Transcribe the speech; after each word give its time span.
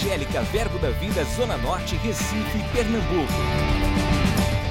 Evangélica 0.00 0.40
Verbo 0.44 0.78
da 0.78 0.88
Vida 0.92 1.22
Zona 1.24 1.58
Norte, 1.58 1.94
Recife, 1.96 2.58
Pernambuco. 2.72 3.40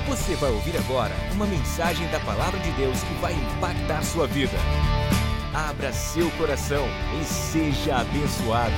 Você 0.07 0.35
vai 0.35 0.49
ouvir 0.49 0.75
agora 0.75 1.13
uma 1.35 1.45
mensagem 1.45 2.09
da 2.09 2.19
Palavra 2.19 2.59
de 2.59 2.71
Deus 2.71 3.03
que 3.03 3.13
vai 3.21 3.33
impactar 3.33 4.03
sua 4.03 4.25
vida. 4.25 4.57
Abra 5.53 5.93
seu 5.93 6.31
coração 6.35 6.83
e 7.21 7.23
seja 7.23 7.97
abençoado. 7.97 8.73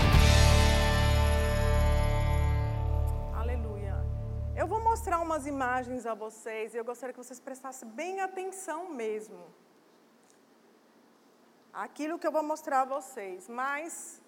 Aleluia. 3.33 4.05
Eu 4.53 4.67
vou 4.67 4.83
mostrar 4.83 5.21
umas 5.21 5.47
imagens 5.47 6.05
a 6.05 6.13
vocês 6.13 6.73
e 6.73 6.77
eu 6.77 6.83
gostaria 6.83 7.13
que 7.13 7.23
vocês 7.23 7.39
prestassem 7.39 7.87
bem 7.87 8.19
atenção 8.19 8.93
mesmo. 8.93 9.39
Aquilo 11.71 12.19
que 12.19 12.27
eu 12.27 12.31
vou 12.31 12.43
mostrar 12.43 12.81
a 12.81 12.85
vocês, 12.85 13.47
mas 13.47 14.20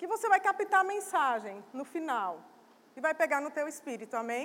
que 0.00 0.06
você 0.06 0.26
vai 0.32 0.40
captar 0.40 0.80
a 0.80 0.90
mensagem 0.94 1.56
no 1.78 1.84
final 1.84 2.30
e 2.96 3.00
vai 3.06 3.12
pegar 3.22 3.38
no 3.46 3.50
teu 3.56 3.66
espírito, 3.72 4.14
amém? 4.20 4.44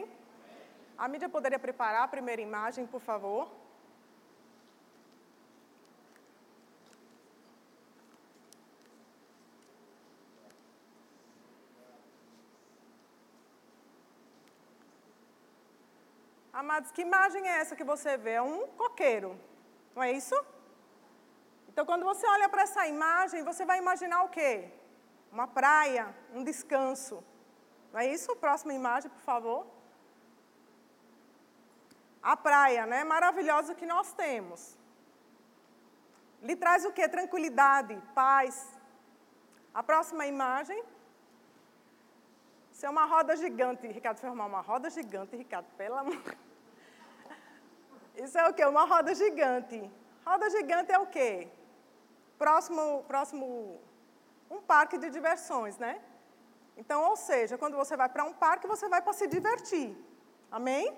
A 1.03 1.07
mídia 1.11 1.29
poderia 1.35 1.57
preparar 1.57 2.03
a 2.03 2.09
primeira 2.15 2.41
imagem, 2.41 2.85
por 2.85 2.99
favor? 2.99 3.43
Amados, 16.51 16.91
que 16.91 17.01
imagem 17.09 17.47
é 17.47 17.59
essa 17.61 17.77
que 17.77 17.91
você 17.93 18.17
vê? 18.17 18.31
É 18.31 18.41
um 18.41 18.67
coqueiro, 18.83 19.39
não 19.95 20.03
é 20.03 20.11
isso? 20.11 20.37
Então, 21.69 21.85
quando 21.85 22.03
você 22.03 22.27
olha 22.27 22.49
para 22.49 22.63
essa 22.63 22.85
imagem, 22.95 23.41
você 23.51 23.63
vai 23.63 23.77
imaginar 23.77 24.23
o 24.23 24.33
quê? 24.37 24.53
Uma 25.35 25.47
praia, 25.59 26.03
um 26.37 26.43
descanso. 26.49 27.15
Não 27.91 27.99
é 27.99 28.05
isso? 28.15 28.35
Próxima 28.37 28.73
imagem, 28.81 29.09
por 29.15 29.23
favor. 29.31 29.61
A 32.31 32.35
praia, 32.47 32.85
né? 32.91 32.99
Maravilhosa 33.03 33.75
que 33.79 33.85
nós 33.93 34.13
temos. 34.13 34.61
Lhe 36.47 36.55
traz 36.55 36.85
o 36.85 36.93
que? 36.97 37.05
Tranquilidade, 37.17 37.93
paz. 38.21 38.53
A 39.73 39.83
próxima 39.83 40.25
imagem. 40.25 40.81
Isso 42.71 42.85
é 42.85 42.89
uma 42.89 43.05
roda 43.13 43.35
gigante. 43.35 43.87
Ricardo 43.87 44.19
foi 44.21 44.29
arrumar 44.29 44.47
uma 44.53 44.61
roda 44.61 44.89
gigante, 44.89 45.35
Ricardo, 45.35 45.67
pelo 45.81 45.97
amor. 46.03 46.23
Isso 48.23 48.37
é 48.37 48.47
o 48.49 48.53
quê? 48.53 48.65
Uma 48.65 48.85
roda 48.85 49.13
gigante. 49.13 49.79
Roda 50.25 50.49
gigante 50.49 50.93
é 50.93 50.99
o 51.05 51.07
quê? 51.07 51.49
Próximo, 52.37 53.03
próximo 53.03 53.81
um 54.49 54.61
parque 54.61 54.97
de 54.97 55.09
diversões, 55.09 55.77
né? 55.77 56.01
Então, 56.77 57.03
ou 57.09 57.15
seja, 57.15 57.57
quando 57.57 57.75
você 57.75 57.95
vai 57.95 58.09
para 58.09 58.23
um 58.23 58.33
parque, 58.33 58.67
você 58.67 58.87
vai 58.87 59.01
para 59.01 59.13
se 59.13 59.27
divertir. 59.27 59.95
Amém? 60.51 60.93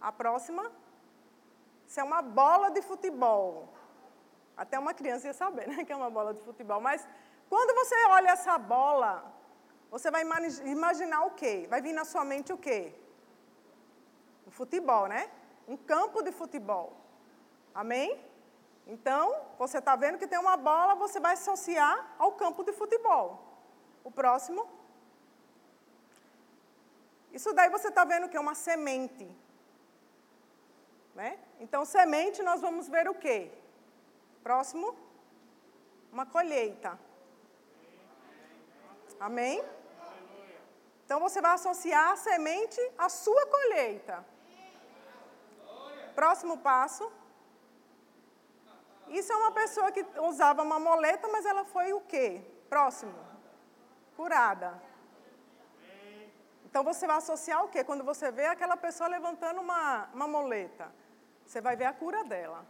A 0.00 0.12
próxima. 0.12 0.70
Isso 1.86 2.00
é 2.00 2.04
uma 2.04 2.22
bola 2.22 2.70
de 2.70 2.82
futebol. 2.82 3.68
Até 4.56 4.78
uma 4.78 4.94
criança 4.94 5.26
ia 5.26 5.34
saber, 5.34 5.66
né, 5.72 5.84
que 5.84 5.92
é 5.92 5.96
uma 5.96 6.10
bola 6.10 6.34
de 6.34 6.40
futebol. 6.42 6.80
Mas 6.80 7.06
quando 7.48 7.74
você 7.74 7.96
olha 8.06 8.30
essa 8.30 8.56
bola, 8.58 9.32
você 9.90 10.10
vai 10.10 10.22
imaginar 10.76 11.22
o 11.24 11.32
quê? 11.32 11.66
Vai 11.68 11.80
vir 11.80 11.92
na 11.92 12.04
sua 12.04 12.24
mente 12.24 12.52
o 12.52 12.58
quê? 12.58 12.92
O 14.46 14.50
futebol, 14.50 15.06
né? 15.06 15.30
Um 15.66 15.76
campo 15.76 16.22
de 16.22 16.32
futebol. 16.32 16.92
Amém? 17.74 18.22
Então, 18.86 19.46
você 19.58 19.78
está 19.78 19.96
vendo 19.96 20.18
que 20.18 20.26
tem 20.26 20.38
uma 20.38 20.56
bola, 20.56 20.94
você 20.94 21.18
vai 21.18 21.34
associar 21.34 22.14
ao 22.18 22.32
campo 22.32 22.62
de 22.62 22.72
futebol. 22.72 23.26
O 24.02 24.10
próximo. 24.10 24.68
Isso 27.32 27.52
daí 27.54 27.70
você 27.70 27.88
está 27.88 28.04
vendo 28.04 28.28
que 28.28 28.36
é 28.36 28.40
uma 28.40 28.54
semente. 28.54 29.26
Né? 31.14 31.38
Então, 31.58 31.84
semente, 31.84 32.42
nós 32.42 32.60
vamos 32.60 32.88
ver 32.88 33.08
o 33.08 33.14
quê? 33.14 33.50
Próximo. 34.42 34.94
Uma 36.12 36.26
colheita. 36.26 36.98
Amém? 39.18 39.64
Então, 41.04 41.18
você 41.20 41.40
vai 41.40 41.52
associar 41.52 42.12
a 42.12 42.16
semente 42.16 42.80
à 42.98 43.08
sua 43.08 43.46
colheita. 43.46 44.24
Próximo 46.14 46.58
passo. 46.58 47.10
Isso 49.08 49.32
é 49.32 49.36
uma 49.36 49.52
pessoa 49.52 49.92
que 49.92 50.04
usava 50.20 50.62
uma 50.62 50.78
moleta, 50.78 51.28
mas 51.28 51.44
ela 51.46 51.64
foi 51.64 51.92
o 51.92 52.00
quê? 52.00 52.42
Próximo. 52.68 53.14
Curada. 54.16 54.80
Então 56.64 56.82
você 56.82 57.06
vai 57.06 57.18
associar 57.18 57.64
o 57.64 57.68
quê? 57.68 57.84
Quando 57.84 58.02
você 58.02 58.32
vê 58.32 58.46
aquela 58.46 58.76
pessoa 58.76 59.08
levantando 59.08 59.60
uma, 59.60 60.08
uma 60.12 60.26
moleta, 60.26 60.92
você 61.46 61.60
vai 61.60 61.76
ver 61.76 61.84
a 61.84 61.92
cura 61.92 62.24
dela. 62.24 62.66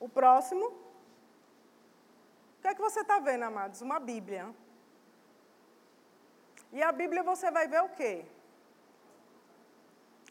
O 0.00 0.08
próximo. 0.08 0.66
O 0.66 2.60
que 2.60 2.68
é 2.68 2.74
que 2.74 2.80
você 2.80 3.00
está 3.00 3.18
vendo, 3.20 3.44
amados? 3.44 3.82
Uma 3.82 4.00
Bíblia. 4.00 4.52
E 6.72 6.82
a 6.82 6.90
Bíblia 6.90 7.22
você 7.22 7.50
vai 7.52 7.68
ver 7.68 7.82
o 7.82 7.90
quê? 7.90 8.24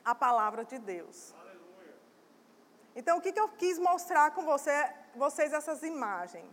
A 0.03 0.13
palavra 0.13 0.65
de 0.65 0.77
Deus. 0.77 1.33
Então, 2.95 3.17
o 3.17 3.21
que, 3.21 3.31
que 3.31 3.39
eu 3.39 3.49
quis 3.49 3.79
mostrar 3.79 4.31
com 4.31 4.43
você, 4.43 4.75
vocês 5.15 5.51
essas 5.51 5.81
imagens? 5.83 6.49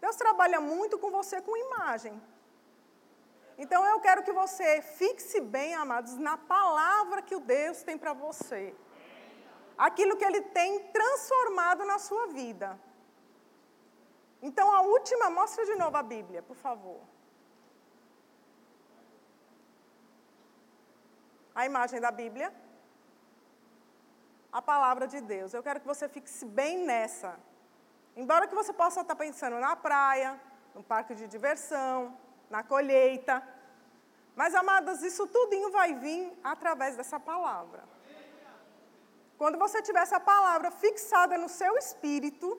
Deus 0.00 0.16
trabalha 0.16 0.60
muito 0.60 0.98
com 0.98 1.10
você 1.10 1.42
com 1.42 1.56
imagem. 1.56 2.20
Então, 3.58 3.84
eu 3.84 4.00
quero 4.00 4.22
que 4.22 4.32
você 4.32 4.80
fixe 4.80 5.40
bem, 5.40 5.74
amados, 5.74 6.16
na 6.16 6.36
palavra 6.36 7.20
que 7.20 7.34
o 7.34 7.40
Deus 7.40 7.82
tem 7.82 7.98
para 7.98 8.12
você. 8.12 8.74
Aquilo 9.76 10.16
que 10.16 10.24
Ele 10.24 10.40
tem 10.40 10.84
transformado 10.98 11.84
na 11.84 11.98
sua 11.98 12.28
vida. 12.28 12.78
Então, 14.40 14.72
a 14.72 14.80
última, 14.82 15.28
mostra 15.28 15.64
de 15.66 15.74
novo 15.74 15.96
a 15.96 16.02
Bíblia, 16.02 16.42
por 16.42 16.56
favor. 16.56 17.00
A 21.54 21.66
imagem 21.66 22.00
da 22.00 22.12
Bíblia 22.12 22.54
a 24.52 24.60
palavra 24.62 25.06
de 25.06 25.20
Deus. 25.20 25.52
Eu 25.52 25.62
quero 25.62 25.80
que 25.80 25.86
você 25.86 26.08
fique 26.08 26.30
bem 26.44 26.78
nessa. 26.78 27.38
Embora 28.16 28.46
que 28.46 28.54
você 28.54 28.72
possa 28.72 29.00
estar 29.02 29.16
pensando 29.16 29.58
na 29.60 29.76
praia, 29.76 30.40
no 30.74 30.82
parque 30.82 31.14
de 31.14 31.26
diversão, 31.26 32.16
na 32.50 32.62
colheita. 32.62 33.42
Mas, 34.34 34.54
amadas, 34.54 35.02
isso 35.02 35.26
tudinho 35.26 35.70
vai 35.70 35.94
vir 35.94 36.32
através 36.42 36.96
dessa 36.96 37.18
palavra. 37.20 37.82
Quando 39.36 39.58
você 39.58 39.80
tiver 39.80 40.00
essa 40.00 40.18
palavra 40.18 40.70
fixada 40.70 41.38
no 41.38 41.48
seu 41.48 41.76
espírito, 41.76 42.58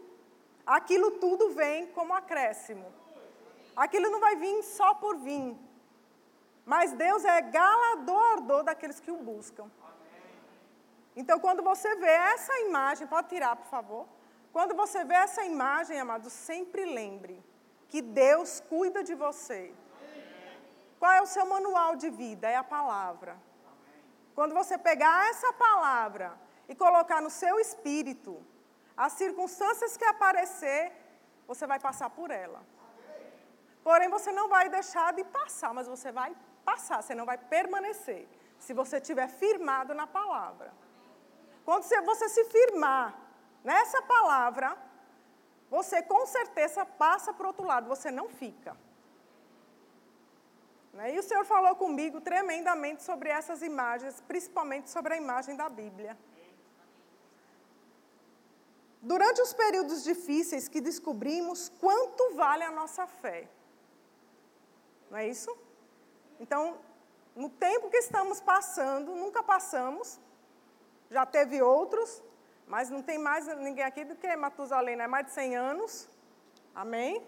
aquilo 0.66 1.12
tudo 1.12 1.50
vem 1.52 1.88
como 1.88 2.14
acréscimo. 2.14 2.86
Aquilo 3.76 4.10
não 4.10 4.20
vai 4.20 4.36
vir 4.36 4.64
só 4.64 4.94
por 4.94 5.18
vir. 5.18 5.58
Mas 6.66 6.92
Deus 6.94 7.26
é 7.26 7.42
galador 7.42 8.64
daqueles 8.64 9.00
que 9.00 9.12
o 9.12 9.18
buscam. 9.18 9.70
Então, 11.22 11.38
quando 11.46 11.62
você 11.70 11.90
vê 12.04 12.16
essa 12.34 12.54
imagem, 12.68 13.06
pode 13.14 13.28
tirar, 13.34 13.54
por 13.62 13.70
favor. 13.76 14.04
Quando 14.56 14.74
você 14.82 15.00
vê 15.10 15.16
essa 15.16 15.44
imagem, 15.54 16.00
amado, 16.00 16.30
sempre 16.30 16.84
lembre 17.00 17.36
que 17.90 18.02
Deus 18.02 18.62
cuida 18.70 19.04
de 19.10 19.16
você. 19.26 19.62
Qual 20.98 21.12
é 21.12 21.22
o 21.22 21.32
seu 21.34 21.46
manual 21.46 21.92
de 21.98 22.10
vida? 22.10 22.48
É 22.50 22.56
a 22.56 22.64
palavra. 22.78 23.34
Quando 24.34 24.54
você 24.60 24.78
pegar 24.78 25.30
essa 25.32 25.52
palavra 25.68 26.28
e 26.70 26.74
colocar 26.84 27.20
no 27.26 27.32
seu 27.42 27.60
espírito, 27.60 28.34
as 28.96 29.12
circunstâncias 29.22 29.98
que 29.98 30.06
aparecer, 30.06 30.84
você 31.46 31.68
vai 31.68 31.80
passar 31.88 32.10
por 32.10 32.32
ela. 32.32 32.62
Porém, 33.84 34.10
você 34.18 34.32
não 34.32 34.48
vai 34.48 34.70
deixar 34.70 35.12
de 35.12 35.26
passar, 35.40 35.74
mas 35.74 35.88
você 35.96 36.14
vai 36.14 36.32
passar, 36.64 37.04
você 37.04 37.14
não 37.14 37.26
vai 37.26 37.38
permanecer, 37.38 38.24
se 38.58 38.74
você 38.74 38.98
estiver 38.98 39.28
firmado 39.28 39.94
na 39.94 40.08
palavra. 40.08 40.72
Quando 41.70 41.84
você 41.84 42.28
se 42.30 42.44
firmar 42.46 43.16
nessa 43.64 44.02
palavra, 44.02 44.76
você 45.70 46.02
com 46.02 46.26
certeza 46.26 46.84
passa 46.84 47.32
para 47.32 47.44
o 47.44 47.50
outro 47.50 47.64
lado, 47.64 47.88
você 47.88 48.10
não 48.10 48.28
fica. 48.28 48.76
Né? 50.92 51.14
E 51.14 51.20
o 51.20 51.22
Senhor 51.22 51.46
falou 51.46 51.76
comigo 51.76 52.20
tremendamente 52.22 53.04
sobre 53.04 53.30
essas 53.30 53.62
imagens, 53.62 54.20
principalmente 54.22 54.90
sobre 54.90 55.14
a 55.14 55.18
imagem 55.18 55.56
da 55.56 55.70
Bíblia. 55.70 56.18
Durante 59.00 59.40
os 59.40 59.54
períodos 59.54 60.04
difíceis 60.04 60.68
que 60.68 60.82
descobrimos 60.82 61.70
quanto 61.80 62.34
vale 62.34 62.64
a 62.64 62.72
nossa 62.72 63.06
fé. 63.06 63.48
Não 65.12 65.20
é 65.20 65.28
isso? 65.28 65.56
Então, 66.40 66.80
no 67.36 67.48
tempo 67.48 67.92
que 67.92 67.98
estamos 67.98 68.42
passando, 68.42 69.16
nunca 69.16 69.44
passamos, 69.44 70.20
já 71.10 71.26
teve 71.26 71.62
outros, 71.62 72.24
mas 72.68 72.90
não 72.90 73.02
tem 73.02 73.18
mais 73.18 73.48
ninguém 73.58 73.84
aqui 73.84 74.04
do 74.06 74.16
que 74.16 74.36
Matusalém, 74.36 74.96
né? 74.96 75.08
Mais 75.08 75.26
de 75.26 75.32
100 75.32 75.56
anos. 75.56 76.10
Amém? 76.74 77.26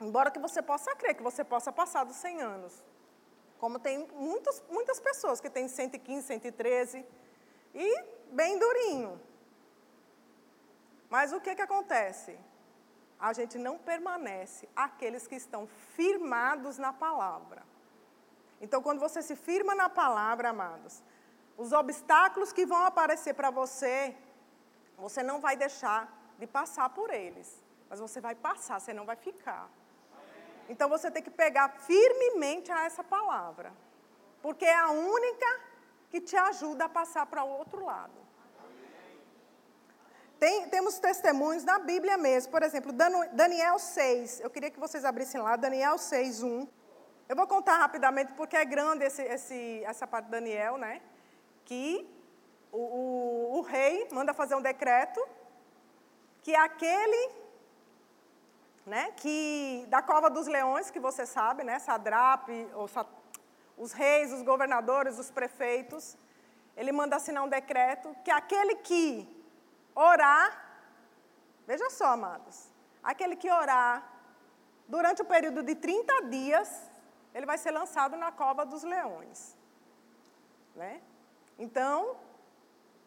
Embora 0.00 0.30
que 0.32 0.38
você 0.38 0.60
possa 0.60 0.94
crer 0.96 1.14
que 1.14 1.22
você 1.22 1.44
possa 1.44 1.70
passar 1.70 2.04
dos 2.04 2.16
100 2.16 2.42
anos. 2.42 2.84
Como 3.58 3.78
tem 3.78 4.08
muitos, 4.14 4.60
muitas 4.68 4.98
pessoas 4.98 5.40
que 5.40 5.48
têm 5.48 5.68
115, 5.68 6.26
113 6.26 7.06
e 7.72 8.04
bem 8.32 8.58
durinho. 8.58 9.20
Mas 11.08 11.32
o 11.32 11.40
que, 11.40 11.54
que 11.54 11.62
acontece? 11.62 12.36
A 13.20 13.32
gente 13.32 13.56
não 13.58 13.78
permanece 13.78 14.68
aqueles 14.74 15.28
que 15.28 15.36
estão 15.36 15.68
firmados 15.94 16.78
na 16.78 16.92
palavra. 16.92 17.62
Então, 18.64 18.80
quando 18.80 19.00
você 19.00 19.20
se 19.20 19.36
firma 19.48 19.74
na 19.74 19.88
palavra, 19.88 20.50
amados, 20.50 21.02
os 21.58 21.72
obstáculos 21.72 22.52
que 22.52 22.64
vão 22.64 22.84
aparecer 22.84 23.34
para 23.34 23.50
você, 23.50 24.16
você 24.96 25.22
não 25.22 25.40
vai 25.40 25.56
deixar 25.56 26.00
de 26.38 26.46
passar 26.46 26.88
por 26.90 27.10
eles. 27.10 27.48
Mas 27.90 28.00
você 28.00 28.20
vai 28.20 28.34
passar, 28.34 28.80
você 28.80 28.94
não 28.94 29.04
vai 29.04 29.16
ficar. 29.16 29.68
Então 30.68 30.88
você 30.88 31.10
tem 31.10 31.22
que 31.22 31.30
pegar 31.30 31.68
firmemente 31.70 32.70
a 32.72 32.84
essa 32.84 33.04
palavra. 33.04 33.72
Porque 34.40 34.64
é 34.64 34.74
a 34.74 34.90
única 34.90 35.60
que 36.10 36.20
te 36.20 36.36
ajuda 36.36 36.84
a 36.86 36.88
passar 36.88 37.26
para 37.26 37.44
o 37.44 37.48
outro 37.48 37.84
lado. 37.84 38.22
Tem, 40.38 40.68
temos 40.68 40.98
testemunhos 40.98 41.64
na 41.64 41.78
Bíblia 41.78 42.16
mesmo. 42.16 42.50
Por 42.50 42.62
exemplo, 42.62 42.92
Daniel 43.32 43.78
6. 43.78 44.40
Eu 44.40 44.50
queria 44.50 44.70
que 44.70 44.80
vocês 44.80 45.04
abrissem 45.04 45.40
lá, 45.40 45.54
Daniel 45.56 45.98
6, 45.98 46.42
1. 46.42 46.68
Eu 47.32 47.36
vou 47.36 47.46
contar 47.46 47.78
rapidamente 47.78 48.30
porque 48.34 48.54
é 48.54 48.62
grande 48.62 49.06
esse, 49.06 49.22
esse, 49.22 49.82
essa 49.86 50.06
parte 50.06 50.26
de 50.26 50.32
Daniel, 50.32 50.76
né? 50.76 51.00
Que 51.64 52.06
o, 52.70 52.76
o, 52.76 53.56
o 53.56 53.60
rei 53.62 54.06
manda 54.12 54.34
fazer 54.34 54.54
um 54.54 54.60
decreto 54.60 55.18
que 56.42 56.54
aquele 56.54 57.30
né, 58.84 59.12
que 59.16 59.86
da 59.88 60.02
cova 60.02 60.28
dos 60.28 60.46
leões, 60.46 60.90
que 60.90 61.00
você 61.00 61.24
sabe, 61.24 61.64
né, 61.64 61.78
Sadrape, 61.78 62.68
os 63.78 63.92
reis, 63.92 64.30
os 64.30 64.42
governadores, 64.42 65.18
os 65.18 65.30
prefeitos, 65.30 66.18
ele 66.76 66.92
manda 66.92 67.16
assinar 67.16 67.42
um 67.42 67.48
decreto 67.48 68.14
que 68.22 68.30
aquele 68.30 68.74
que 68.74 69.26
orar, 69.94 70.50
veja 71.66 71.88
só, 71.88 72.08
amados, 72.08 72.68
aquele 73.02 73.36
que 73.36 73.50
orar 73.50 74.06
durante 74.86 75.22
o 75.22 75.24
período 75.24 75.62
de 75.62 75.74
30 75.74 76.24
dias, 76.24 76.91
ele 77.34 77.46
vai 77.46 77.58
ser 77.58 77.70
lançado 77.70 78.16
na 78.16 78.30
cova 78.30 78.64
dos 78.64 78.82
leões. 78.82 79.56
Né? 80.74 81.00
Então, 81.58 82.16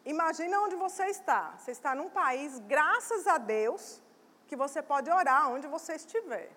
imagina 0.05 0.61
onde 0.61 0.75
você 0.75 1.05
está. 1.05 1.55
Você 1.57 1.71
está 1.71 1.93
num 1.95 2.09
país, 2.09 2.59
graças 2.59 3.27
a 3.27 3.37
Deus, 3.37 4.01
que 4.47 4.55
você 4.55 4.81
pode 4.81 5.09
orar 5.09 5.49
onde 5.51 5.67
você 5.67 5.95
estiver. 5.95 6.51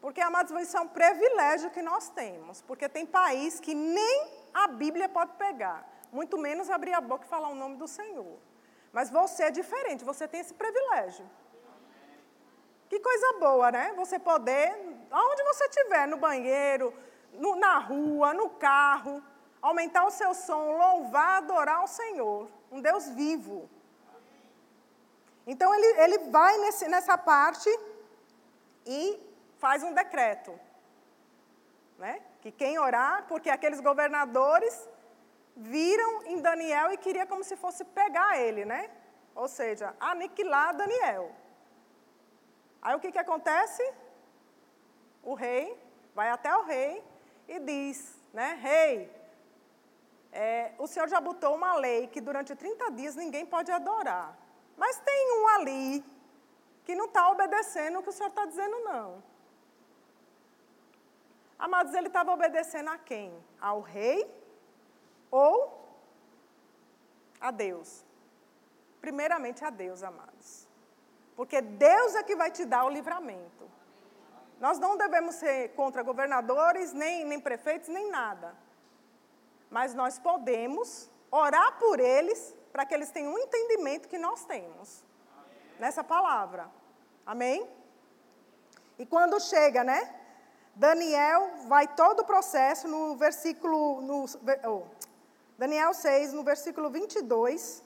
Porque, 0.00 0.20
amados, 0.20 0.50
isso 0.60 0.76
é 0.76 0.80
um 0.80 0.88
privilégio 0.88 1.70
que 1.70 1.80
nós 1.80 2.08
temos. 2.08 2.60
Porque 2.62 2.88
tem 2.88 3.06
país 3.06 3.60
que 3.60 3.74
nem 3.74 4.32
a 4.52 4.66
Bíblia 4.66 5.08
pode 5.08 5.32
pegar, 5.34 5.88
muito 6.10 6.36
menos 6.36 6.68
abrir 6.68 6.92
a 6.92 7.00
boca 7.00 7.24
e 7.24 7.28
falar 7.28 7.48
o 7.48 7.54
nome 7.54 7.76
do 7.76 7.86
Senhor. 7.86 8.38
Mas 8.92 9.10
você 9.10 9.44
é 9.44 9.50
diferente, 9.50 10.04
você 10.04 10.26
tem 10.26 10.40
esse 10.40 10.54
privilégio. 10.54 11.24
Que 12.92 13.00
coisa 13.00 13.38
boa, 13.40 13.72
né? 13.72 13.94
Você 13.96 14.18
poder, 14.18 14.68
aonde 15.10 15.42
você 15.44 15.64
estiver, 15.64 16.06
no 16.06 16.18
banheiro, 16.18 16.92
no, 17.32 17.56
na 17.56 17.78
rua, 17.78 18.34
no 18.34 18.50
carro, 18.50 19.24
aumentar 19.62 20.04
o 20.04 20.10
seu 20.10 20.34
som, 20.34 20.76
louvar, 20.76 21.38
adorar 21.38 21.82
o 21.82 21.86
Senhor, 21.86 22.50
um 22.70 22.82
Deus 22.82 23.08
vivo. 23.08 23.66
Então 25.46 25.74
ele, 25.74 25.86
ele 26.02 26.18
vai 26.30 26.58
nesse, 26.58 26.86
nessa 26.86 27.16
parte 27.16 27.70
e 28.84 29.18
faz 29.56 29.82
um 29.82 29.94
decreto. 29.94 30.52
Né? 31.96 32.20
Que 32.42 32.52
quem 32.52 32.78
orar, 32.78 33.24
porque 33.26 33.48
aqueles 33.48 33.80
governadores 33.80 34.86
viram 35.56 36.24
em 36.24 36.42
Daniel 36.42 36.92
e 36.92 36.98
queria 36.98 37.24
como 37.24 37.42
se 37.42 37.56
fosse 37.56 37.86
pegar 37.86 38.38
ele, 38.38 38.66
né? 38.66 38.90
Ou 39.34 39.48
seja, 39.48 39.96
aniquilar 39.98 40.76
Daniel. 40.76 41.34
Aí 42.82 42.94
o 42.96 43.00
que, 43.00 43.12
que 43.12 43.18
acontece? 43.18 43.82
O 45.22 45.34
rei 45.34 45.80
vai 46.14 46.28
até 46.30 46.54
o 46.56 46.64
rei 46.64 47.02
e 47.46 47.60
diz, 47.60 48.20
né? 48.32 48.58
Rei, 48.60 49.10
é, 50.32 50.72
o 50.78 50.86
senhor 50.86 51.08
já 51.08 51.20
botou 51.20 51.54
uma 51.54 51.74
lei 51.76 52.08
que 52.08 52.20
durante 52.20 52.56
30 52.56 52.90
dias 52.90 53.14
ninguém 53.14 53.46
pode 53.46 53.70
adorar. 53.70 54.36
Mas 54.76 54.98
tem 54.98 55.40
um 55.40 55.48
ali 55.48 56.04
que 56.84 56.94
não 56.96 57.04
está 57.04 57.30
obedecendo 57.30 57.98
o 57.98 58.02
que 58.02 58.08
o 58.08 58.12
senhor 58.12 58.30
está 58.30 58.44
dizendo, 58.46 58.80
não. 58.80 59.22
Amados, 61.58 61.94
ele 61.94 62.08
estava 62.08 62.32
obedecendo 62.32 62.88
a 62.88 62.98
quem? 62.98 63.32
Ao 63.60 63.80
rei 63.80 64.28
ou 65.30 65.78
a 67.40 67.52
Deus? 67.52 68.04
Primeiramente 69.00 69.64
a 69.64 69.70
Deus, 69.70 70.02
amados. 70.02 70.61
Porque 71.42 71.60
Deus 71.60 72.14
é 72.14 72.22
que 72.22 72.36
vai 72.36 72.52
te 72.52 72.64
dar 72.64 72.84
o 72.84 72.88
livramento. 72.88 73.68
Nós 74.60 74.78
não 74.78 74.96
devemos 74.96 75.34
ser 75.34 75.70
contra 75.70 76.00
governadores, 76.00 76.92
nem, 76.92 77.24
nem 77.24 77.40
prefeitos, 77.40 77.88
nem 77.88 78.08
nada. 78.08 78.54
Mas 79.68 79.92
nós 79.92 80.20
podemos 80.20 81.10
orar 81.32 81.80
por 81.80 81.98
eles 81.98 82.54
para 82.72 82.86
que 82.86 82.94
eles 82.94 83.10
tenham 83.10 83.32
um 83.32 83.38
entendimento 83.40 84.08
que 84.08 84.18
nós 84.18 84.44
temos 84.44 85.02
nessa 85.80 86.04
palavra. 86.04 86.70
Amém? 87.26 87.68
E 88.96 89.04
quando 89.04 89.40
chega, 89.40 89.82
né? 89.82 90.14
Daniel 90.76 91.54
vai 91.66 91.88
todo 91.88 92.20
o 92.20 92.24
processo 92.24 92.86
no 92.86 93.16
versículo. 93.16 94.00
No, 94.00 94.26
oh, 94.68 94.82
Daniel 95.58 95.92
6, 95.92 96.34
no 96.34 96.44
versículo 96.44 96.88
22. 96.88 97.82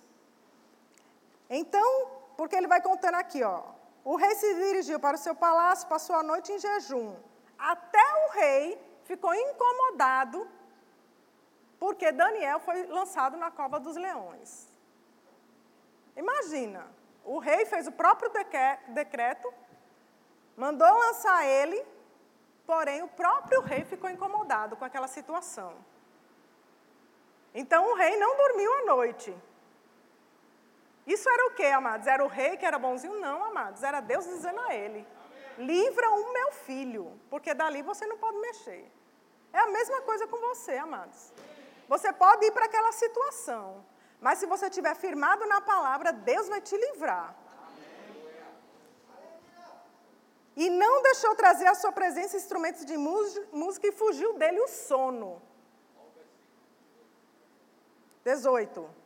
Então, 1.48 2.15
porque 2.36 2.56
ele 2.56 2.66
vai 2.66 2.80
contando 2.80 3.14
aqui, 3.16 3.42
ó. 3.42 3.62
O 4.04 4.16
rei 4.16 4.34
se 4.36 4.54
dirigiu 4.54 5.00
para 5.00 5.16
o 5.16 5.18
seu 5.18 5.34
palácio, 5.34 5.88
passou 5.88 6.14
a 6.16 6.22
noite 6.22 6.52
em 6.52 6.58
jejum. 6.58 7.16
Até 7.58 8.04
o 8.24 8.30
rei 8.32 8.80
ficou 9.04 9.34
incomodado 9.34 10.48
porque 11.78 12.10
Daniel 12.12 12.60
foi 12.60 12.86
lançado 12.86 13.36
na 13.36 13.50
cova 13.50 13.78
dos 13.80 13.96
leões. 13.96 14.68
Imagina, 16.16 16.86
o 17.24 17.38
rei 17.38 17.66
fez 17.66 17.86
o 17.86 17.92
próprio 17.92 18.30
decreto, 18.88 19.52
mandou 20.56 20.88
lançar 20.88 21.44
ele, 21.44 21.84
porém 22.66 23.02
o 23.02 23.08
próprio 23.08 23.60
rei 23.60 23.84
ficou 23.84 24.08
incomodado 24.08 24.76
com 24.76 24.84
aquela 24.84 25.08
situação. 25.08 25.74
Então 27.54 27.90
o 27.90 27.94
rei 27.94 28.16
não 28.16 28.36
dormiu 28.36 28.72
à 28.72 28.84
noite. 28.84 29.36
Isso 31.06 31.28
era 31.28 31.46
o 31.46 31.50
que, 31.54 31.66
amados? 31.66 32.06
Era 32.06 32.24
o 32.24 32.28
rei 32.28 32.56
que 32.56 32.66
era 32.66 32.78
bonzinho? 32.78 33.20
Não, 33.20 33.44
amados. 33.44 33.82
Era 33.82 34.00
Deus 34.00 34.24
dizendo 34.24 34.60
a 34.60 34.74
ele: 34.74 35.06
livra 35.56 36.10
o 36.10 36.32
meu 36.32 36.52
filho, 36.52 37.18
porque 37.30 37.54
dali 37.54 37.80
você 37.82 38.06
não 38.06 38.18
pode 38.18 38.38
mexer. 38.38 38.90
É 39.52 39.60
a 39.60 39.68
mesma 39.68 40.00
coisa 40.02 40.26
com 40.26 40.36
você, 40.48 40.76
amados. 40.76 41.32
Você 41.88 42.12
pode 42.12 42.46
ir 42.46 42.52
para 42.52 42.66
aquela 42.66 42.90
situação, 42.90 43.84
mas 44.20 44.38
se 44.40 44.46
você 44.46 44.66
estiver 44.66 44.94
firmado 44.96 45.46
na 45.46 45.60
palavra, 45.60 46.12
Deus 46.12 46.48
vai 46.48 46.60
te 46.60 46.76
livrar. 46.76 47.34
E 50.56 50.68
não 50.70 51.02
deixou 51.02 51.34
trazer 51.36 51.66
à 51.66 51.74
sua 51.74 51.92
presença 51.92 52.36
instrumentos 52.36 52.84
de 52.84 52.96
música 52.96 53.86
e 53.86 53.92
fugiu 53.92 54.32
dele 54.34 54.58
o 54.60 54.68
sono. 54.68 55.40
18. 58.24 59.05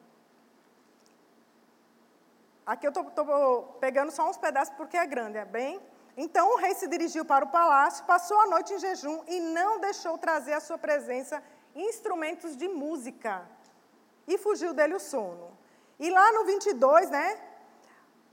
Aqui 2.67 2.87
eu 2.87 2.91
estou 2.91 3.77
pegando 3.81 4.11
só 4.11 4.29
uns 4.29 4.37
pedaços 4.37 4.75
porque 4.75 4.97
é 4.97 5.07
grande, 5.07 5.39
é 5.39 5.45
bem? 5.45 5.81
Então 6.17 6.53
o 6.53 6.57
rei 6.57 6.75
se 6.75 6.87
dirigiu 6.87 7.25
para 7.25 7.45
o 7.45 7.49
palácio, 7.49 8.05
passou 8.05 8.39
a 8.41 8.47
noite 8.47 8.75
em 8.75 8.79
jejum 8.79 9.23
e 9.27 9.41
não 9.41 9.81
deixou 9.81 10.19
trazer 10.19 10.53
à 10.53 10.61
sua 10.61 10.77
presença 10.77 11.43
instrumentos 11.75 12.57
de 12.57 12.69
música 12.69 13.47
e 14.27 14.37
fugiu 14.37 14.73
dele 14.73 14.95
o 14.95 15.01
sono. 15.01 15.57
E 15.99 16.11
lá 16.11 16.33
no 16.33 16.45
22, 16.45 17.11
né? 17.11 17.41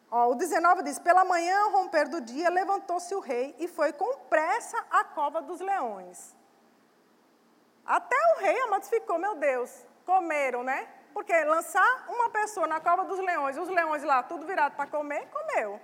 Ó, 0.09 0.31
o 0.31 0.35
19 0.35 0.83
diz: 0.83 0.99
Pela 0.99 1.25
manhã, 1.25 1.59
ao 1.63 1.71
romper 1.71 2.07
do 2.07 2.21
dia, 2.21 2.49
levantou-se 2.49 3.13
o 3.13 3.19
rei 3.19 3.55
e 3.59 3.67
foi 3.67 3.91
com 3.93 4.17
pressa 4.29 4.77
à 4.89 5.03
cova 5.03 5.41
dos 5.41 5.59
leões. 5.59 6.35
Até 7.85 8.15
o 8.35 8.39
rei, 8.39 8.59
amados, 8.61 8.89
ficou, 8.89 9.17
meu 9.17 9.35
Deus, 9.35 9.85
comeram, 10.05 10.63
né? 10.63 10.87
Porque 11.17 11.33
lançar 11.45 12.05
uma 12.09 12.29
pessoa 12.29 12.67
na 12.67 12.79
cova 12.79 13.03
dos 13.03 13.17
leões, 13.17 13.57
os 13.57 13.69
leões 13.69 14.03
lá, 14.03 14.21
tudo 14.21 14.45
virado 14.45 14.75
para 14.75 14.85
comer, 14.85 15.27
comeu. 15.29 15.81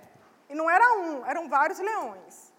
E 0.48 0.54
não 0.54 0.70
era 0.70 0.92
um, 0.98 1.26
eram 1.26 1.48
vários 1.48 1.80
leões. 1.80 2.52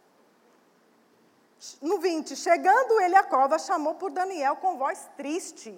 No 1.82 2.00
20, 2.00 2.36
chegando 2.36 3.00
ele 3.00 3.16
à 3.16 3.24
cova, 3.24 3.58
chamou 3.58 3.96
por 3.96 4.12
Daniel 4.12 4.58
com 4.58 4.78
voz 4.78 5.10
triste. 5.16 5.72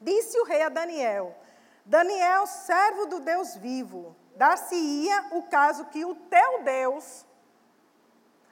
Disse 0.00 0.40
o 0.40 0.44
rei 0.44 0.62
a 0.62 0.70
Daniel: 0.70 1.36
Daniel, 1.84 2.46
servo 2.46 3.04
do 3.04 3.20
Deus 3.20 3.54
vivo, 3.54 4.16
dar-se-ia 4.34 5.26
o 5.32 5.42
caso 5.42 5.84
que 5.92 6.06
o 6.06 6.14
teu 6.14 6.62
Deus 6.62 7.26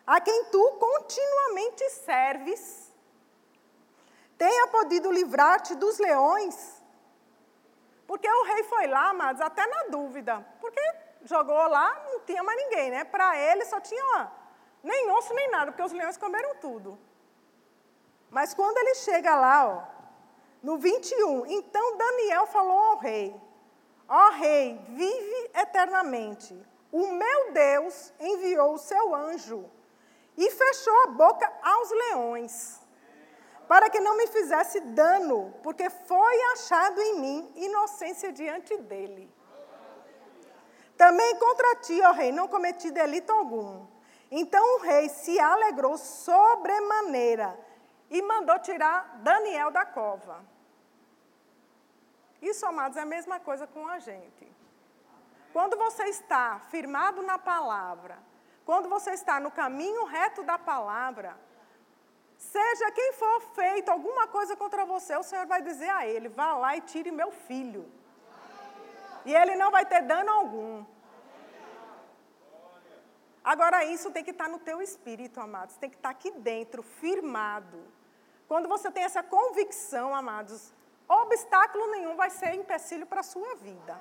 a 0.06 0.20
quem 0.20 0.44
tu 0.46 0.72
continuamente 0.72 1.88
serves, 1.90 2.89
tenha 4.40 4.66
podido 4.68 5.12
livrar-te 5.12 5.74
dos 5.74 5.98
leões. 5.98 6.56
Porque 8.06 8.26
o 8.26 8.44
rei 8.44 8.62
foi 8.64 8.86
lá, 8.86 9.10
amados, 9.10 9.42
até 9.42 9.66
na 9.66 9.82
dúvida. 9.96 10.34
Porque 10.62 10.80
jogou 11.24 11.68
lá, 11.68 11.88
não 12.06 12.20
tinha 12.20 12.42
mais 12.42 12.58
ninguém, 12.62 12.90
né? 12.90 13.04
Para 13.04 13.36
ele 13.36 13.66
só 13.66 13.78
tinha 13.80 14.32
nem 14.82 15.10
osso 15.10 15.34
nem 15.34 15.50
nada, 15.50 15.70
porque 15.70 15.82
os 15.82 15.92
leões 15.92 16.16
comeram 16.16 16.54
tudo. 16.56 16.98
Mas 18.30 18.54
quando 18.54 18.78
ele 18.78 18.94
chega 18.94 19.34
lá, 19.34 19.68
ó, 19.68 19.82
no 20.62 20.78
21, 20.78 21.44
então 21.44 21.98
Daniel 21.98 22.46
falou 22.46 22.78
ao 22.78 22.98
rei: 22.98 23.38
Ó 24.08 24.30
rei, 24.30 24.80
vive 24.88 25.50
eternamente. 25.54 26.58
O 26.90 27.08
meu 27.12 27.52
Deus 27.52 28.10
enviou 28.18 28.72
o 28.72 28.78
seu 28.78 29.14
anjo 29.14 29.70
e 30.34 30.50
fechou 30.50 31.02
a 31.02 31.06
boca 31.08 31.52
aos 31.62 31.90
leões, 31.90 32.79
para 33.70 33.88
que 33.88 34.00
não 34.00 34.16
me 34.16 34.26
fizesse 34.26 34.80
dano, 34.80 35.54
porque 35.62 35.88
foi 35.88 36.36
achado 36.54 37.00
em 37.00 37.20
mim 37.20 37.52
inocência 37.54 38.32
diante 38.32 38.76
dele. 38.76 39.32
Também 40.96 41.36
contra 41.36 41.76
ti, 41.76 42.02
ó 42.02 42.10
rei, 42.10 42.32
não 42.32 42.48
cometi 42.48 42.90
delito 42.90 43.30
algum. 43.30 43.86
Então 44.28 44.74
o 44.74 44.80
rei 44.80 45.08
se 45.08 45.38
alegrou 45.38 45.96
sobremaneira 45.96 47.56
e 48.10 48.20
mandou 48.20 48.58
tirar 48.58 49.20
Daniel 49.22 49.70
da 49.70 49.86
cova. 49.86 50.44
Isso, 52.42 52.66
amados, 52.66 52.96
é 52.96 53.02
a 53.02 53.06
mesma 53.06 53.38
coisa 53.38 53.68
com 53.68 53.86
a 53.86 54.00
gente. 54.00 54.52
Quando 55.52 55.76
você 55.76 56.06
está 56.06 56.58
firmado 56.72 57.22
na 57.22 57.38
palavra, 57.38 58.18
quando 58.66 58.88
você 58.88 59.12
está 59.12 59.38
no 59.38 59.52
caminho 59.52 60.06
reto 60.06 60.42
da 60.42 60.58
palavra, 60.58 61.38
seja 62.40 62.90
quem 62.90 63.12
for 63.12 63.40
feito 63.54 63.90
alguma 63.90 64.26
coisa 64.26 64.56
contra 64.56 64.84
você, 64.84 65.14
o 65.16 65.22
Senhor 65.22 65.46
vai 65.46 65.60
dizer 65.60 65.90
a 65.90 66.06
ele: 66.06 66.28
vá 66.28 66.54
lá 66.54 66.74
e 66.76 66.80
tire 66.80 67.10
meu 67.10 67.30
filho. 67.30 67.86
E 69.26 69.34
ele 69.34 69.54
não 69.54 69.70
vai 69.70 69.84
ter 69.84 70.00
dano 70.00 70.30
algum. 70.30 70.84
Agora, 73.44 73.84
isso 73.84 74.10
tem 74.10 74.24
que 74.24 74.30
estar 74.30 74.48
no 74.48 74.58
teu 74.58 74.80
espírito, 74.80 75.40
amados. 75.40 75.76
Tem 75.76 75.90
que 75.90 75.96
estar 75.96 76.10
aqui 76.10 76.30
dentro, 76.30 76.82
firmado. 76.82 77.78
Quando 78.48 78.68
você 78.68 78.90
tem 78.90 79.04
essa 79.04 79.22
convicção, 79.22 80.14
amados, 80.14 80.72
obstáculo 81.08 81.90
nenhum 81.90 82.16
vai 82.16 82.30
ser 82.30 82.54
empecilho 82.54 83.06
para 83.06 83.20
a 83.20 83.22
sua 83.22 83.54
vida. 83.56 84.00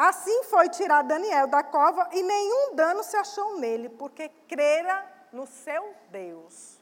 Assim 0.00 0.44
foi 0.44 0.70
tirar 0.70 1.02
Daniel 1.02 1.46
da 1.46 1.62
cova 1.62 2.08
e 2.10 2.22
nenhum 2.22 2.74
dano 2.74 3.02
se 3.02 3.14
achou 3.18 3.58
nele, 3.58 3.90
porque 3.90 4.30
crera 4.48 5.06
no 5.30 5.46
seu 5.46 5.94
Deus. 6.08 6.80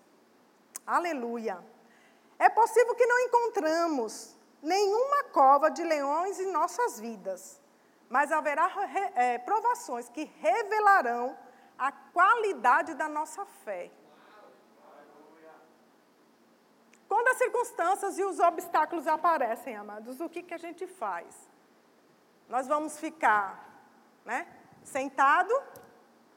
Aleluia. 0.87 1.59
É 2.39 2.49
possível 2.49 2.95
que 2.95 3.05
não 3.05 3.19
encontramos 3.19 4.37
nenhuma 4.63 5.25
cova 5.33 5.69
de 5.69 5.83
leões 5.83 6.39
em 6.39 6.53
nossas 6.53 7.01
vidas, 7.01 7.61
mas 8.09 8.31
haverá 8.31 8.71
é, 9.17 9.37
provações 9.39 10.09
que 10.09 10.23
revelarão 10.23 11.37
a 11.77 11.91
qualidade 11.91 12.95
da 12.95 13.09
nossa 13.09 13.45
fé. 13.65 13.91
Quando 17.09 17.27
as 17.27 17.39
circunstâncias 17.39 18.17
e 18.17 18.23
os 18.23 18.39
obstáculos 18.39 19.09
aparecem, 19.09 19.75
amados, 19.75 20.21
o 20.21 20.29
que, 20.29 20.41
que 20.41 20.55
a 20.55 20.59
gente 20.59 20.87
faz? 20.87 21.48
Nós 22.49 22.67
vamos 22.67 22.99
ficar 22.99 23.63
né, 24.25 24.47
sentado, 24.83 25.53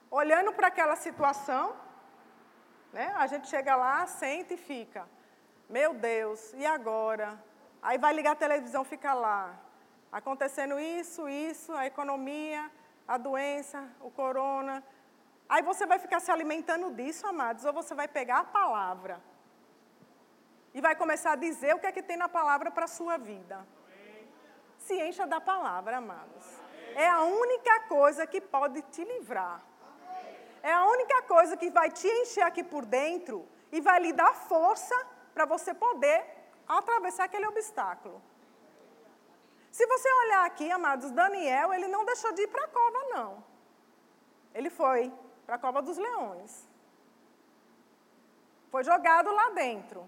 olhando 0.09 0.51
para 0.51 0.67
aquela 0.67 0.95
situação, 0.95 1.75
né? 2.91 3.13
a 3.15 3.27
gente 3.27 3.47
chega 3.47 3.75
lá, 3.75 4.05
senta 4.05 4.53
e 4.53 4.57
fica. 4.57 5.07
Meu 5.69 5.93
Deus, 5.93 6.53
e 6.53 6.65
agora? 6.65 7.41
Aí 7.81 7.97
vai 7.97 8.13
ligar 8.13 8.33
a 8.33 8.35
televisão, 8.35 8.83
fica 8.83 9.13
lá. 9.13 9.57
Acontecendo 10.11 10.77
isso, 10.77 11.29
isso, 11.29 11.71
a 11.73 11.85
economia, 11.85 12.69
a 13.07 13.17
doença, 13.17 13.87
o 14.01 14.11
corona. 14.11 14.83
Aí 15.47 15.61
você 15.61 15.85
vai 15.85 15.97
ficar 15.97 16.19
se 16.19 16.29
alimentando 16.29 16.91
disso, 16.91 17.25
amados, 17.25 17.63
ou 17.63 17.71
você 17.71 17.95
vai 17.95 18.07
pegar 18.07 18.39
a 18.39 18.43
palavra 18.43 19.21
e 20.73 20.81
vai 20.81 20.95
começar 20.95 21.33
a 21.33 21.35
dizer 21.35 21.73
o 21.75 21.79
que 21.79 21.87
é 21.87 21.91
que 21.91 22.03
tem 22.03 22.17
na 22.17 22.29
palavra 22.29 22.71
para 22.71 22.85
a 22.85 22.87
sua 22.87 23.17
vida. 23.17 23.65
Se 24.85 24.95
encha 25.07 25.25
da 25.25 25.39
palavra, 25.39 25.97
amados. 25.97 26.45
É 26.95 27.07
a 27.07 27.21
única 27.23 27.81
coisa 27.81 28.27
que 28.27 28.41
pode 28.41 28.81
te 28.93 29.03
livrar. 29.03 29.61
É 30.61 30.71
a 30.71 30.85
única 30.85 31.21
coisa 31.23 31.57
que 31.57 31.69
vai 31.69 31.89
te 31.89 32.07
encher 32.07 32.43
aqui 32.43 32.63
por 32.63 32.85
dentro 32.85 33.47
e 33.71 33.79
vai 33.81 33.99
lhe 33.99 34.13
dar 34.13 34.33
força 34.33 34.95
para 35.33 35.45
você 35.45 35.73
poder 35.73 36.23
atravessar 36.67 37.25
aquele 37.25 37.47
obstáculo. 37.47 38.21
Se 39.71 39.85
você 39.87 40.11
olhar 40.23 40.45
aqui, 40.45 40.69
amados, 40.69 41.11
Daniel, 41.11 41.73
ele 41.73 41.87
não 41.87 42.03
deixou 42.05 42.33
de 42.33 42.41
ir 42.43 42.47
para 42.47 42.65
a 42.65 42.67
cova, 42.67 42.99
não. 43.15 43.43
Ele 44.53 44.69
foi 44.69 45.11
para 45.45 45.55
a 45.55 45.59
cova 45.59 45.81
dos 45.81 45.97
leões. 45.97 46.67
Foi 48.69 48.83
jogado 48.83 49.31
lá 49.31 49.49
dentro. 49.51 50.07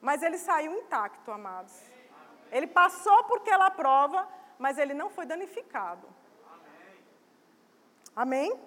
Mas 0.00 0.22
ele 0.22 0.38
saiu 0.38 0.72
intacto, 0.72 1.30
amados. 1.30 1.89
Ele 2.50 2.66
passou 2.66 3.24
por 3.24 3.38
aquela 3.38 3.70
prova, 3.70 4.28
mas 4.58 4.78
ele 4.78 4.94
não 4.94 5.08
foi 5.10 5.24
danificado. 5.26 6.06
Amém? 8.14 8.58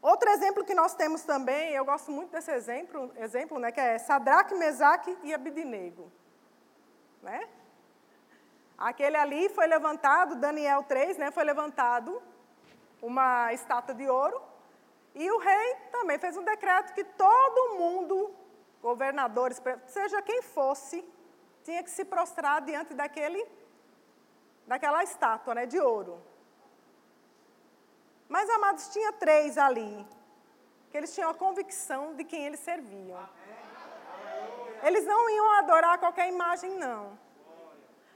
Outro 0.00 0.30
exemplo 0.30 0.64
que 0.64 0.74
nós 0.74 0.94
temos 0.94 1.22
também, 1.22 1.72
eu 1.72 1.84
gosto 1.84 2.10
muito 2.10 2.30
desse 2.30 2.50
exemplo, 2.52 3.12
exemplo 3.16 3.58
né, 3.58 3.72
que 3.72 3.80
é 3.80 3.98
Sadraque, 3.98 4.54
Mesaque 4.54 5.16
e 5.24 5.34
Abidinego. 5.34 6.10
Né? 7.20 7.48
Aquele 8.76 9.16
ali 9.16 9.48
foi 9.48 9.66
levantado, 9.66 10.36
Daniel 10.36 10.84
3, 10.84 11.18
né, 11.18 11.30
foi 11.32 11.42
levantado 11.42 12.22
uma 13.02 13.52
estátua 13.52 13.94
de 13.94 14.08
ouro, 14.08 14.40
e 15.14 15.28
o 15.30 15.38
rei 15.38 15.74
também 15.90 16.16
fez 16.16 16.36
um 16.36 16.44
decreto 16.44 16.94
que 16.94 17.02
todo 17.02 17.76
mundo, 17.76 18.32
governadores, 18.80 19.60
seja 19.86 20.22
quem 20.22 20.42
fosse, 20.42 21.04
tinha 21.68 21.82
que 21.86 21.90
se 21.96 22.04
prostrar 22.12 22.56
diante 22.68 22.92
daquele, 23.00 23.40
daquela 24.66 25.00
estátua 25.08 25.54
né, 25.56 25.64
de 25.72 25.78
ouro. 25.78 26.14
Mas, 28.34 28.48
amados, 28.56 28.88
tinha 28.94 29.12
três 29.24 29.58
ali, 29.58 29.94
que 30.90 30.96
eles 30.96 31.14
tinham 31.14 31.30
a 31.30 31.34
convicção 31.34 32.02
de 32.18 32.24
quem 32.30 32.46
eles 32.46 32.60
serviam. 32.60 33.22
Eles 34.82 35.04
não 35.04 35.22
iam 35.28 35.50
adorar 35.58 35.98
qualquer 36.04 36.28
imagem, 36.28 36.70
não. 36.86 37.18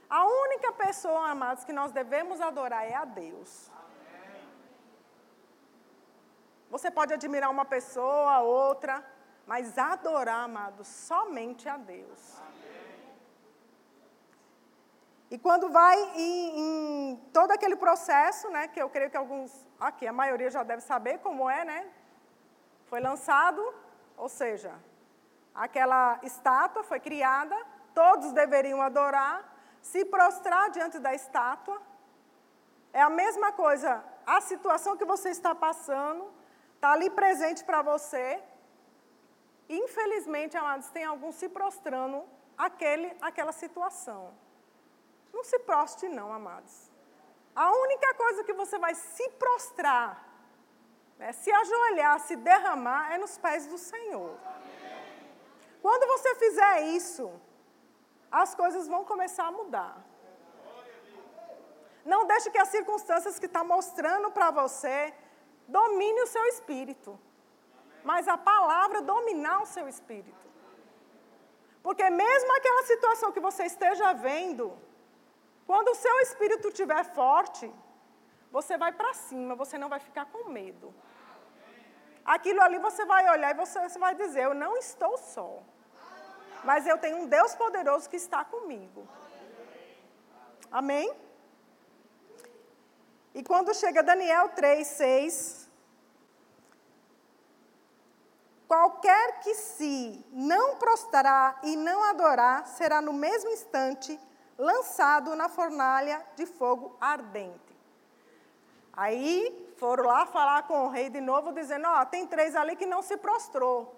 A 0.09 0.21
única 0.45 0.71
pessoa, 0.71 1.29
amados, 1.35 1.63
que 1.63 1.73
nós 1.79 1.91
devemos 1.91 2.41
adorar 2.41 2.83
é 2.93 2.95
a 2.95 3.05
Deus. 3.05 3.51
Você 6.71 6.89
pode 6.89 7.13
admirar 7.13 7.51
uma 7.51 7.65
pessoa, 7.65 8.39
outra, 8.39 8.95
mas 9.45 9.77
adorar, 9.77 10.41
amados, 10.45 10.87
somente 10.87 11.69
a 11.69 11.77
Deus. 11.77 12.41
E 15.33 15.37
quando 15.39 15.67
vai 15.67 15.97
em, 16.15 16.59
em, 16.63 17.15
todo 17.33 17.49
aquele 17.49 17.75
processo, 17.75 18.51
né, 18.51 18.67
que 18.67 18.79
eu 18.79 18.87
creio 18.87 19.09
que 19.09 19.17
alguns, 19.17 19.51
aqui 19.79 20.05
a 20.05 20.13
maioria 20.13 20.51
já 20.51 20.61
deve 20.61 20.83
saber 20.83 21.17
como 21.25 21.49
é, 21.49 21.65
né? 21.65 21.79
Foi 22.85 22.99
lançado, 22.99 23.61
ou 24.15 24.29
seja, 24.29 24.71
aquela 25.55 26.19
estátua 26.21 26.83
foi 26.83 26.99
criada, 26.99 27.57
todos 27.95 28.31
deveriam 28.31 28.79
adorar, 28.79 29.37
se 29.81 30.05
prostrar 30.05 30.69
diante 30.69 30.99
da 30.99 31.15
estátua. 31.15 31.81
É 32.93 33.01
a 33.01 33.09
mesma 33.09 33.51
coisa, 33.51 34.03
a 34.27 34.39
situação 34.39 34.95
que 34.95 35.03
você 35.13 35.29
está 35.29 35.55
passando 35.55 36.31
está 36.75 36.91
ali 36.91 37.09
presente 37.09 37.63
para 37.63 37.81
você. 37.81 38.39
Infelizmente, 39.67 40.55
amados, 40.55 40.91
tem 40.91 41.05
alguns 41.05 41.33
se 41.33 41.49
prostrando 41.49 42.23
aquele, 42.55 43.17
aquela 43.19 43.51
situação. 43.51 44.42
Não 45.33 45.43
se 45.43 45.59
proste, 45.59 46.07
não, 46.07 46.31
amados. 46.31 46.75
A 47.55 47.71
única 47.71 48.13
coisa 48.13 48.43
que 48.43 48.53
você 48.53 48.77
vai 48.77 48.93
se 48.95 49.29
prostrar, 49.31 50.09
né, 51.17 51.31
se 51.33 51.51
ajoelhar, 51.51 52.19
se 52.19 52.35
derramar, 52.35 53.13
é 53.13 53.17
nos 53.17 53.37
pés 53.37 53.67
do 53.67 53.77
Senhor. 53.77 54.37
Quando 55.81 56.07
você 56.13 56.35
fizer 56.35 56.81
isso, 56.99 57.25
as 58.31 58.55
coisas 58.55 58.87
vão 58.87 59.03
começar 59.03 59.45
a 59.47 59.51
mudar. 59.51 59.97
Não 62.05 62.25
deixe 62.25 62.49
que 62.49 62.57
as 62.57 62.69
circunstâncias 62.69 63.37
que 63.39 63.45
estão 63.45 63.61
tá 63.61 63.67
mostrando 63.67 64.29
para 64.31 64.49
você 64.51 65.13
domine 65.67 66.21
o 66.21 66.27
seu 66.27 66.45
espírito. 66.45 67.19
Mas 68.03 68.27
a 68.27 68.37
palavra 68.37 69.01
dominar 69.01 69.61
o 69.61 69.65
seu 69.65 69.87
espírito. 69.87 70.43
Porque 71.81 72.09
mesmo 72.09 72.55
aquela 72.57 72.83
situação 72.83 73.31
que 73.31 73.39
você 73.39 73.63
esteja 73.65 74.13
vendo, 74.13 74.77
Quando 75.65 75.89
o 75.89 75.95
seu 75.95 76.19
espírito 76.19 76.67
estiver 76.67 77.03
forte, 77.13 77.71
você 78.51 78.77
vai 78.77 78.91
para 78.91 79.13
cima, 79.13 79.55
você 79.55 79.77
não 79.77 79.89
vai 79.89 79.99
ficar 79.99 80.25
com 80.25 80.49
medo. 80.49 80.93
Aquilo 82.25 82.61
ali 82.61 82.77
você 82.79 83.05
vai 83.05 83.29
olhar 83.29 83.51
e 83.51 83.53
você, 83.53 83.99
vai 83.99 84.15
dizer: 84.15 84.43
Eu 84.43 84.53
não 84.53 84.77
estou 84.77 85.17
só. 85.17 85.61
Mas 86.63 86.87
eu 86.87 86.97
tenho 86.97 87.17
um 87.17 87.27
Deus 87.27 87.53
poderoso 87.55 88.09
que 88.09 88.15
está 88.15 88.45
comigo. 88.45 89.07
Amém? 90.71 91.13
E 93.35 93.43
quando 93.43 93.73
chega 93.73 94.01
Daniel 94.01 94.49
3, 94.49 94.87
6. 94.87 95.63
Qualquer 98.67 99.39
que 99.41 99.53
se 99.55 100.25
não 100.31 100.77
prostrar 100.77 101.59
e 101.63 101.75
não 101.75 102.03
adorar, 102.03 102.65
será 102.65 103.01
no 103.01 103.13
mesmo 103.13 103.49
instante 103.51 104.19
lançado 104.57 105.35
na 105.35 105.49
fornalha 105.49 106.25
de 106.35 106.45
fogo 106.45 106.95
ardente. 106.99 107.73
Aí 108.95 109.73
foram 109.77 110.05
lá 110.05 110.25
falar 110.25 110.63
com 110.63 110.85
o 110.85 110.89
rei 110.89 111.09
de 111.09 111.19
novo, 111.19 111.51
dizendo: 111.51 111.87
Ó, 111.87 112.01
oh, 112.01 112.05
tem 112.05 112.27
três 112.27 112.55
ali 112.55 112.75
que 112.75 112.85
não 112.85 113.01
se 113.01 113.17
prostrou. 113.17 113.95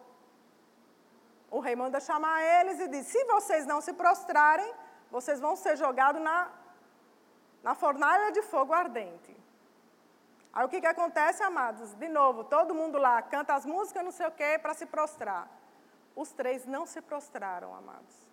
O 1.52 1.60
rei 1.60 1.76
manda 1.76 2.00
chamar 2.00 2.42
eles 2.42 2.80
e 2.80 2.88
diz: 2.88 3.08
Se 3.08 3.24
vocês 3.26 3.66
não 3.66 3.82
se 3.82 3.94
prostrarem, 3.94 4.74
vocês 5.12 5.40
vão 5.40 5.56
ser 5.56 5.78
jogados 5.78 6.22
na, 6.22 6.50
na 7.62 7.76
fornalha 7.76 8.32
de 8.32 8.42
fogo 8.42 8.74
ardente. 8.74 9.36
Aí 10.54 10.66
o 10.66 10.70
que, 10.70 10.80
que 10.80 10.88
acontece, 10.88 11.44
amados? 11.44 11.94
De 11.96 12.08
novo, 12.08 12.46
todo 12.46 12.74
mundo 12.74 12.98
lá 12.98 13.22
canta 13.22 13.54
as 13.54 13.66
músicas, 13.66 14.06
não 14.06 14.12
sei 14.12 14.28
o 14.28 14.32
quê, 14.32 14.58
para 14.58 14.74
se 14.74 14.86
prostrar. 14.86 15.50
Os 16.16 16.32
três 16.32 16.66
não 16.66 16.86
se 16.86 17.02
prostraram, 17.02 17.76
amados. 17.76 18.25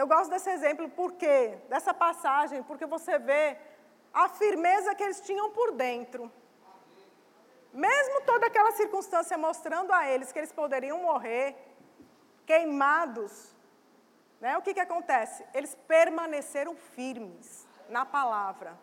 Eu 0.00 0.06
gosto 0.06 0.30
desse 0.30 0.50
exemplo, 0.50 0.90
por 0.90 1.12
quê? 1.12 1.56
Dessa 1.70 1.94
passagem, 1.94 2.62
porque 2.62 2.84
você 2.84 3.18
vê 3.18 3.56
a 4.12 4.28
firmeza 4.28 4.94
que 4.94 5.02
eles 5.02 5.20
tinham 5.22 5.50
por 5.50 5.72
dentro. 5.72 6.30
Mesmo 7.72 8.20
toda 8.26 8.46
aquela 8.46 8.72
circunstância 8.72 9.38
mostrando 9.38 9.90
a 9.94 10.06
eles 10.10 10.30
que 10.30 10.38
eles 10.38 10.52
poderiam 10.52 10.98
morrer, 11.02 11.56
queimados, 12.44 13.56
né? 14.38 14.58
o 14.58 14.62
que, 14.62 14.74
que 14.74 14.80
acontece? 14.80 15.42
Eles 15.54 15.74
permaneceram 15.88 16.76
firmes 16.76 17.66
na 17.88 18.04
palavra. 18.04 18.78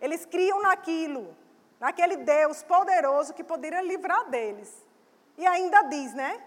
Eles 0.00 0.24
criam 0.24 0.62
naquilo, 0.62 1.36
naquele 1.80 2.16
Deus 2.18 2.62
poderoso 2.62 3.34
que 3.34 3.42
poderia 3.42 3.82
livrar 3.82 4.30
deles. 4.30 4.70
E 5.36 5.44
ainda 5.44 5.82
diz, 5.82 6.14
né? 6.14 6.40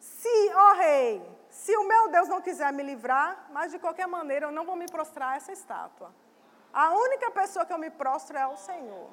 Se, 0.00 0.52
ó 0.54 0.72
rei, 0.74 1.41
se 1.52 1.76
o 1.76 1.84
meu 1.84 2.08
Deus 2.08 2.28
não 2.28 2.40
quiser 2.40 2.72
me 2.72 2.82
livrar, 2.82 3.46
mas 3.50 3.70
de 3.70 3.78
qualquer 3.78 4.08
maneira 4.08 4.46
eu 4.46 4.50
não 4.50 4.64
vou 4.64 4.74
me 4.74 4.86
prostrar 4.86 5.32
a 5.32 5.36
essa 5.36 5.52
estátua. 5.52 6.10
A 6.72 6.94
única 6.94 7.30
pessoa 7.30 7.66
que 7.66 7.72
eu 7.72 7.78
me 7.78 7.90
prostro 7.90 8.38
é 8.38 8.46
o 8.46 8.56
Senhor. 8.56 9.10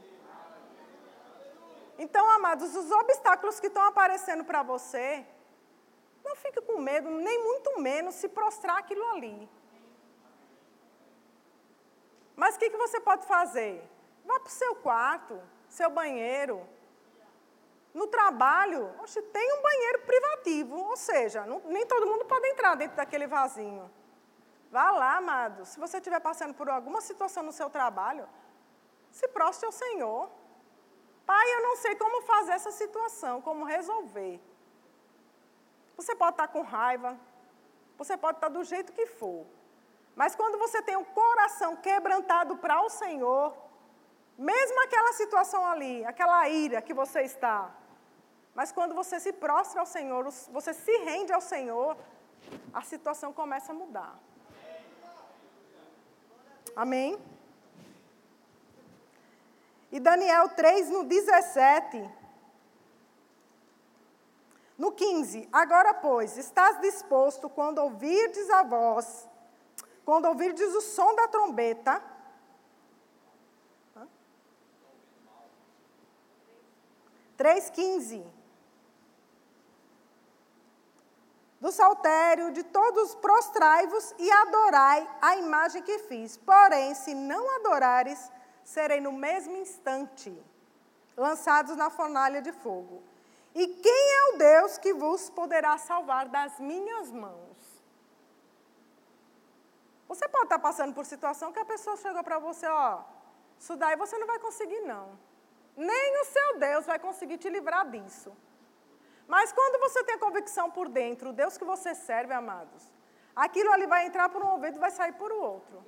Então, 1.98 2.29
amados, 2.29 2.74
os 2.74 2.89
obstáculos 2.89 3.60
que 3.60 3.67
estão 3.67 3.84
aparecendo 3.84 4.46
para 4.46 4.63
você, 4.63 5.25
não 6.24 6.34
fique 6.38 6.62
com 6.62 6.79
medo, 6.79 7.10
nem 7.10 7.43
muito 7.43 7.81
menos 7.81 8.15
se 8.15 8.29
prostrar 8.29 8.77
aquilo 8.77 9.05
ali. 9.12 9.50
Mas 12.38 12.55
o 12.55 12.60
que, 12.60 12.69
que 12.69 12.77
você 12.77 13.01
pode 13.01 13.27
fazer? 13.27 13.84
Vá 14.24 14.39
para 14.39 14.48
o 14.48 14.60
seu 14.62 14.75
quarto, 14.77 15.41
seu 15.67 15.89
banheiro. 15.89 16.65
No 17.93 18.08
trabalho, 18.08 18.93
oxe, 19.01 19.22
tem 19.22 19.53
um 19.53 19.62
banheiro 19.62 20.00
privativo, 20.01 20.75
ou 20.77 20.96
seja, 20.96 21.46
não, 21.46 21.60
nem 21.65 21.86
todo 21.88 22.05
mundo 22.05 22.25
pode 22.25 22.48
entrar 22.48 22.75
dentro 22.75 22.96
daquele 22.98 23.25
vasinho. 23.25 23.89
Vá 24.71 24.91
lá, 24.91 25.17
amado. 25.17 25.65
Se 25.65 25.80
você 25.80 25.97
estiver 25.97 26.19
passando 26.19 26.54
por 26.54 26.69
alguma 26.69 27.02
situação 27.02 27.41
no 27.41 27.52
seu 27.52 27.69
trabalho, 27.69 28.28
se 29.12 29.28
prostre 29.30 29.65
ao 29.65 29.71
Senhor. 29.71 30.30
Pai, 31.25 31.54
eu 31.56 31.63
não 31.63 31.75
sei 31.78 31.95
como 31.95 32.21
fazer 32.21 32.52
essa 32.52 32.71
situação, 32.71 33.41
como 33.41 33.65
resolver. 33.65 34.39
Você 35.97 36.15
pode 36.15 36.32
estar 36.32 36.47
com 36.47 36.62
raiva, 36.62 37.19
você 37.97 38.15
pode 38.15 38.38
estar 38.38 38.49
do 38.49 38.63
jeito 38.63 38.93
que 38.93 39.06
for. 39.06 39.45
Mas 40.15 40.36
quando 40.36 40.58
você 40.58 40.82
tem 40.82 40.95
o 40.95 41.06
coração 41.06 41.75
quebrantado 41.75 42.58
para 42.58 42.82
o 42.82 42.89
Senhor, 42.89 43.56
mesmo 44.38 44.82
aquela 44.84 45.13
situação 45.13 45.65
ali, 45.65 46.06
aquela 46.06 46.47
ira 46.47 46.82
que 46.82 46.93
você 46.93 47.21
está, 47.23 47.75
mas 48.60 48.74
quando 48.74 48.93
você 48.93 49.22
se 49.22 49.32
prostra 49.32 49.80
ao 49.80 49.86
Senhor, 49.86 50.30
você 50.52 50.74
se 50.74 50.91
rende 50.98 51.32
ao 51.32 51.39
Senhor, 51.39 51.95
a 52.74 52.82
situação 52.82 53.32
começa 53.32 53.72
a 53.72 53.74
mudar. 53.74 54.19
Amém? 56.76 57.17
E 59.89 59.98
Daniel 59.98 60.50
3, 60.50 60.89
no 60.89 61.06
17. 61.06 62.04
No 64.78 64.91
15, 64.91 65.48
agora, 65.54 65.93
pois, 65.93 66.38
estás 66.38 66.82
disposto 66.82 67.50
quando 67.50 67.78
ouvirdes 67.78 68.50
a 68.50 68.63
voz, 68.63 69.26
quando 70.04 70.26
ouvirdes 70.26 70.76
o 70.76 70.82
som 70.82 71.15
da 71.15 71.30
trombeta. 71.30 72.04
Três 77.38 77.69
quinze. 77.69 78.38
Do 81.60 81.72
saltério 81.72 82.52
de 82.52 82.63
todos 82.63 83.15
prostrai-vos 83.15 84.15
e 84.17 84.32
adorai 84.32 85.08
a 85.22 85.36
imagem 85.38 85.82
que 85.84 86.00
fiz. 86.00 86.38
Porém, 86.38 86.93
se 86.95 87.13
não 87.13 87.56
adorares, 87.58 88.32
serei 88.63 89.02
no 89.02 89.12
mesmo 89.12 89.58
instante 89.58 90.32
lançados 91.17 91.76
na 91.76 91.89
fornalha 91.89 92.41
de 92.41 92.52
fogo. 92.52 93.04
E 93.54 93.67
quem 93.67 94.15
é 94.15 94.22
o 94.30 94.38
Deus 94.38 94.78
que 94.78 94.93
vos 94.93 95.30
poderá 95.30 95.78
salvar 95.78 96.30
das 96.30 96.60
minhas 96.60 97.12
mãos? 97.12 97.58
Você 100.08 100.28
pode 100.30 100.45
estar 100.45 100.60
passando 100.60 100.93
por 100.93 101.06
situação 101.06 101.52
que 101.52 101.60
a 101.60 101.65
pessoa 101.65 101.98
chegou 101.98 102.24
para 102.24 102.39
você, 102.39 102.67
ó, 102.67 103.02
isso 103.60 103.76
daí 103.76 103.95
você 103.95 104.17
não 104.17 104.26
vai 104.26 104.39
conseguir 104.39 104.82
não. 104.82 105.19
Nem 105.76 106.22
o 106.22 106.26
seu 106.26 106.58
Deus 106.58 106.86
vai 106.86 106.98
conseguir 107.00 107.38
te 107.38 107.50
livrar 107.50 107.88
disso. 107.89 108.32
Mas 109.29 109.51
quando 109.51 109.79
você 109.79 110.03
tem 110.03 110.15
a 110.15 110.19
convicção 110.19 110.71
por 110.71 110.89
dentro, 110.89 111.29
o 111.29 111.33
Deus 111.33 111.55
que 111.55 111.63
você 111.63 111.93
serve, 111.93 112.33
amados, 112.33 112.91
aquilo 113.35 113.71
ali 113.71 113.85
vai 113.85 114.07
entrar 114.07 114.27
por 114.27 114.41
um 114.41 114.53
ouvido 114.53 114.77
e 114.77 114.79
vai 114.79 114.89
sair 114.89 115.13
por 115.13 115.31
outro. 115.31 115.85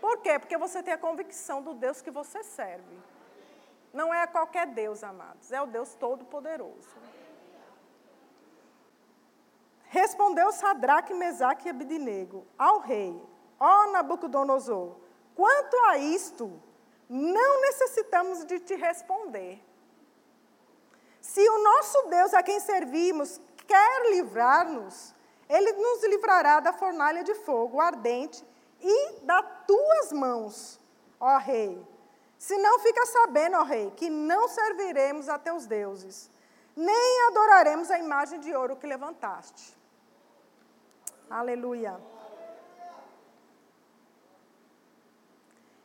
Por 0.00 0.18
quê? 0.18 0.38
Porque 0.38 0.56
você 0.56 0.80
tem 0.80 0.94
a 0.94 0.98
convicção 0.98 1.60
do 1.60 1.74
Deus 1.74 2.00
que 2.00 2.12
você 2.12 2.44
serve. 2.44 2.96
Não 3.92 4.14
é 4.14 4.24
qualquer 4.28 4.68
Deus, 4.68 5.02
amados, 5.02 5.50
é 5.50 5.60
o 5.60 5.66
Deus 5.66 5.94
Todo-Poderoso. 5.94 6.96
Respondeu 9.86 10.52
Sadraque, 10.52 11.12
Mesaque 11.12 11.66
e 11.66 11.70
Abidinego 11.70 12.46
ao 12.56 12.78
rei, 12.78 13.20
ó 13.58 13.88
Nabucodonosor, 13.88 14.96
quanto 15.34 15.76
a 15.88 15.98
isto, 15.98 16.62
não 17.08 17.60
necessitamos 17.62 18.44
de 18.44 18.60
te 18.60 18.76
responder. 18.76 19.60
Se 21.34 21.44
o 21.50 21.58
nosso 21.64 22.02
Deus 22.10 22.32
a 22.32 22.44
quem 22.44 22.60
servimos 22.60 23.40
quer 23.66 24.10
livrar-nos, 24.12 25.12
ele 25.48 25.72
nos 25.72 26.04
livrará 26.04 26.60
da 26.60 26.72
fornalha 26.72 27.24
de 27.24 27.34
fogo 27.34 27.80
ardente 27.80 28.46
e 28.80 29.20
das 29.22 29.44
tuas 29.66 30.12
mãos, 30.12 30.78
ó 31.18 31.36
rei. 31.38 31.84
Se 32.38 32.56
não 32.58 32.78
fica 32.78 33.04
sabendo, 33.06 33.56
ó 33.56 33.64
rei, 33.64 33.90
que 33.96 34.08
não 34.08 34.46
serviremos 34.46 35.28
a 35.28 35.36
teus 35.36 35.66
deuses, 35.66 36.30
nem 36.76 37.26
adoraremos 37.26 37.90
a 37.90 37.98
imagem 37.98 38.38
de 38.38 38.54
ouro 38.54 38.76
que 38.76 38.86
levantaste. 38.86 39.76
Aleluia. 41.28 42.00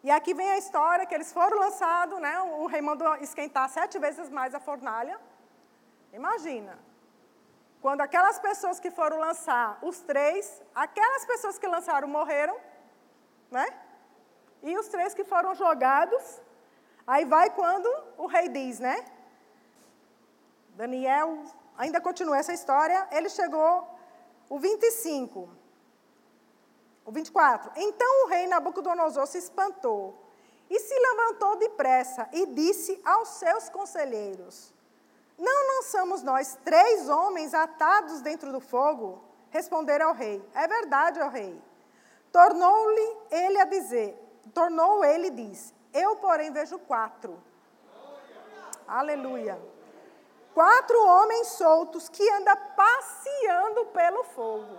E 0.04 0.12
aqui 0.12 0.36
vem 0.36 0.52
a 0.52 0.60
história 0.60 1.08
que 1.08 1.16
eles 1.16 1.34
foram 1.34 1.58
lançados, 1.58 2.20
né? 2.20 2.40
O 2.40 2.68
rei 2.68 2.82
mandou 2.82 3.16
esquentar 3.16 3.68
sete 3.68 3.98
vezes 3.98 4.30
mais 4.30 4.54
a 4.54 4.60
fornalha. 4.60 5.20
Imagina. 6.14 6.78
Quando 7.82 8.02
aquelas 8.02 8.38
pessoas 8.40 8.80
que 8.80 8.92
foram 8.92 9.18
lançar, 9.20 9.80
os 9.82 10.00
três, 10.02 10.62
aquelas 10.76 11.26
pessoas 11.26 11.58
que 11.58 11.68
lançaram 11.68 12.08
morreram, 12.08 12.58
né? 13.50 13.68
E 14.62 14.78
os 14.78 14.88
três 14.90 15.14
que 15.14 15.24
foram 15.24 15.56
jogados, 15.56 16.42
aí 17.08 17.24
vai 17.24 17.50
quando 17.52 17.90
o 18.18 18.26
rei 18.26 18.50
diz, 18.50 18.80
né? 18.80 19.06
Daniel, 20.76 21.44
ainda 21.78 22.02
continua 22.02 22.38
essa 22.38 22.54
história, 22.54 23.08
ele 23.12 23.30
chegou, 23.30 23.88
o 24.50 24.60
25, 24.60 25.50
o 27.06 27.12
24. 27.12 27.72
Então 27.78 28.26
o 28.26 28.28
rei 28.28 28.46
Nabucodonosor 28.48 29.26
se 29.28 29.38
espantou 29.38 30.18
e 30.70 30.80
se 30.80 30.94
levantou 31.00 31.56
depressa 31.56 32.28
e 32.34 32.46
disse 32.48 33.02
aos 33.06 33.30
seus 33.30 33.70
conselheiros: 33.70 34.74
Não 35.40 35.68
lançamos 35.76 36.22
nós 36.22 36.58
três 36.66 37.08
homens 37.08 37.54
atados 37.54 38.22
dentro 38.22 38.52
do 38.52 38.60
fogo? 38.60 39.24
Responderam 39.50 40.10
ao 40.10 40.14
rei: 40.14 40.44
É 40.54 40.68
verdade, 40.68 41.22
ó 41.22 41.30
rei. 41.30 41.60
Tornou-lhe 42.30 43.18
ele 43.32 43.60
a 43.60 43.66
dizer, 43.66 44.16
tornou 44.54 45.04
ele 45.04 45.28
e 45.28 45.32
disse: 45.32 45.74
Eu, 45.94 46.18
porém, 46.18 46.52
vejo 46.52 46.78
quatro. 46.80 47.42
Aleluia. 48.86 49.58
Quatro 50.54 51.02
homens 51.06 51.48
soltos 51.48 52.10
que 52.10 52.28
andam 52.32 52.58
passeando 52.76 53.86
pelo 53.86 54.24
fogo. 54.26 54.78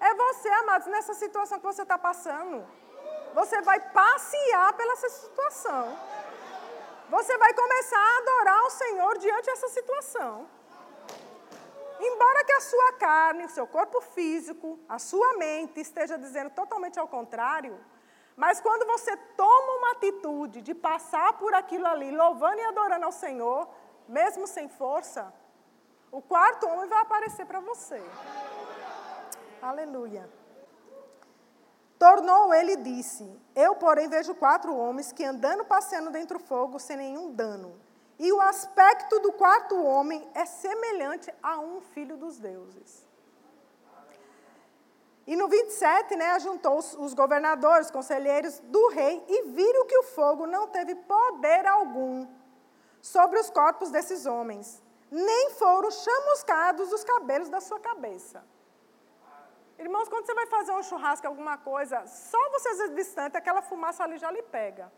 É 0.00 0.14
você, 0.14 0.48
amados, 0.48 0.88
nessa 0.88 1.14
situação 1.14 1.60
que 1.60 1.64
você 1.64 1.82
está 1.82 1.96
passando. 1.96 2.66
Você 3.34 3.62
vai 3.62 3.78
passear 3.78 4.72
pela 4.72 4.96
situação. 4.96 5.96
Você 7.08 7.36
vai 7.38 7.52
começar 7.54 7.98
a 7.98 8.18
adorar 8.18 8.62
o 8.64 8.70
Senhor 8.70 9.18
diante 9.18 9.46
dessa 9.46 9.68
situação. 9.68 10.48
Embora 12.00 12.44
que 12.44 12.52
a 12.52 12.60
sua 12.60 12.92
carne, 12.94 13.44
o 13.44 13.48
seu 13.48 13.66
corpo 13.66 14.00
físico, 14.00 14.78
a 14.88 14.98
sua 14.98 15.34
mente 15.34 15.80
esteja 15.80 16.18
dizendo 16.18 16.50
totalmente 16.50 16.98
ao 16.98 17.06
contrário, 17.06 17.78
mas 18.36 18.60
quando 18.60 18.86
você 18.86 19.16
toma 19.36 19.72
uma 19.78 19.90
atitude 19.92 20.62
de 20.62 20.74
passar 20.74 21.34
por 21.34 21.54
aquilo 21.54 21.86
ali, 21.86 22.10
louvando 22.10 22.60
e 22.60 22.64
adorando 22.64 23.04
ao 23.04 23.12
Senhor, 23.12 23.68
mesmo 24.08 24.46
sem 24.46 24.68
força, 24.68 25.32
o 26.10 26.20
quarto 26.20 26.66
homem 26.66 26.88
vai 26.88 27.00
aparecer 27.02 27.46
para 27.46 27.60
você. 27.60 28.02
Aleluia. 29.60 30.28
Tornou 32.02 32.52
ele 32.52 32.72
e 32.72 32.76
disse: 32.78 33.24
Eu, 33.54 33.76
porém, 33.76 34.08
vejo 34.08 34.34
quatro 34.34 34.76
homens 34.76 35.12
que 35.12 35.24
andando 35.24 35.64
passeando 35.64 36.10
dentro 36.10 36.36
do 36.36 36.44
fogo 36.44 36.80
sem 36.80 36.96
nenhum 36.96 37.30
dano. 37.32 37.80
E 38.18 38.32
o 38.32 38.40
aspecto 38.40 39.20
do 39.20 39.30
quarto 39.30 39.80
homem 39.80 40.28
é 40.34 40.44
semelhante 40.44 41.32
a 41.40 41.60
um 41.60 41.80
filho 41.80 42.16
dos 42.16 42.40
deuses. 42.40 43.06
E 45.28 45.36
no 45.36 45.46
27, 45.46 46.16
né, 46.16 46.32
ajuntou 46.32 46.76
os, 46.76 46.92
os 46.94 47.14
governadores, 47.14 47.88
conselheiros 47.88 48.58
do 48.58 48.88
rei 48.88 49.24
e 49.28 49.42
viram 49.50 49.86
que 49.86 49.98
o 49.98 50.02
fogo 50.02 50.44
não 50.44 50.66
teve 50.66 50.96
poder 50.96 51.64
algum 51.68 52.26
sobre 53.00 53.38
os 53.38 53.48
corpos 53.48 53.92
desses 53.92 54.26
homens, 54.26 54.82
nem 55.08 55.50
foram 55.50 55.88
chamuscados 55.92 56.92
os 56.92 57.04
cabelos 57.04 57.48
da 57.48 57.60
sua 57.60 57.78
cabeça. 57.78 58.42
Irmãos, 59.84 60.08
quando 60.08 60.26
você 60.26 60.34
vai 60.40 60.46
fazer 60.46 60.72
um 60.72 60.82
churrasco, 60.88 61.26
alguma 61.26 61.56
coisa, 61.58 62.06
só 62.06 62.42
você 62.50 62.68
às 62.68 62.78
vezes 62.78 62.94
distante, 62.94 63.36
aquela 63.36 63.62
fumaça 63.70 64.04
ali 64.04 64.16
já 64.24 64.30
lhe 64.30 64.42
pega. 64.56 64.92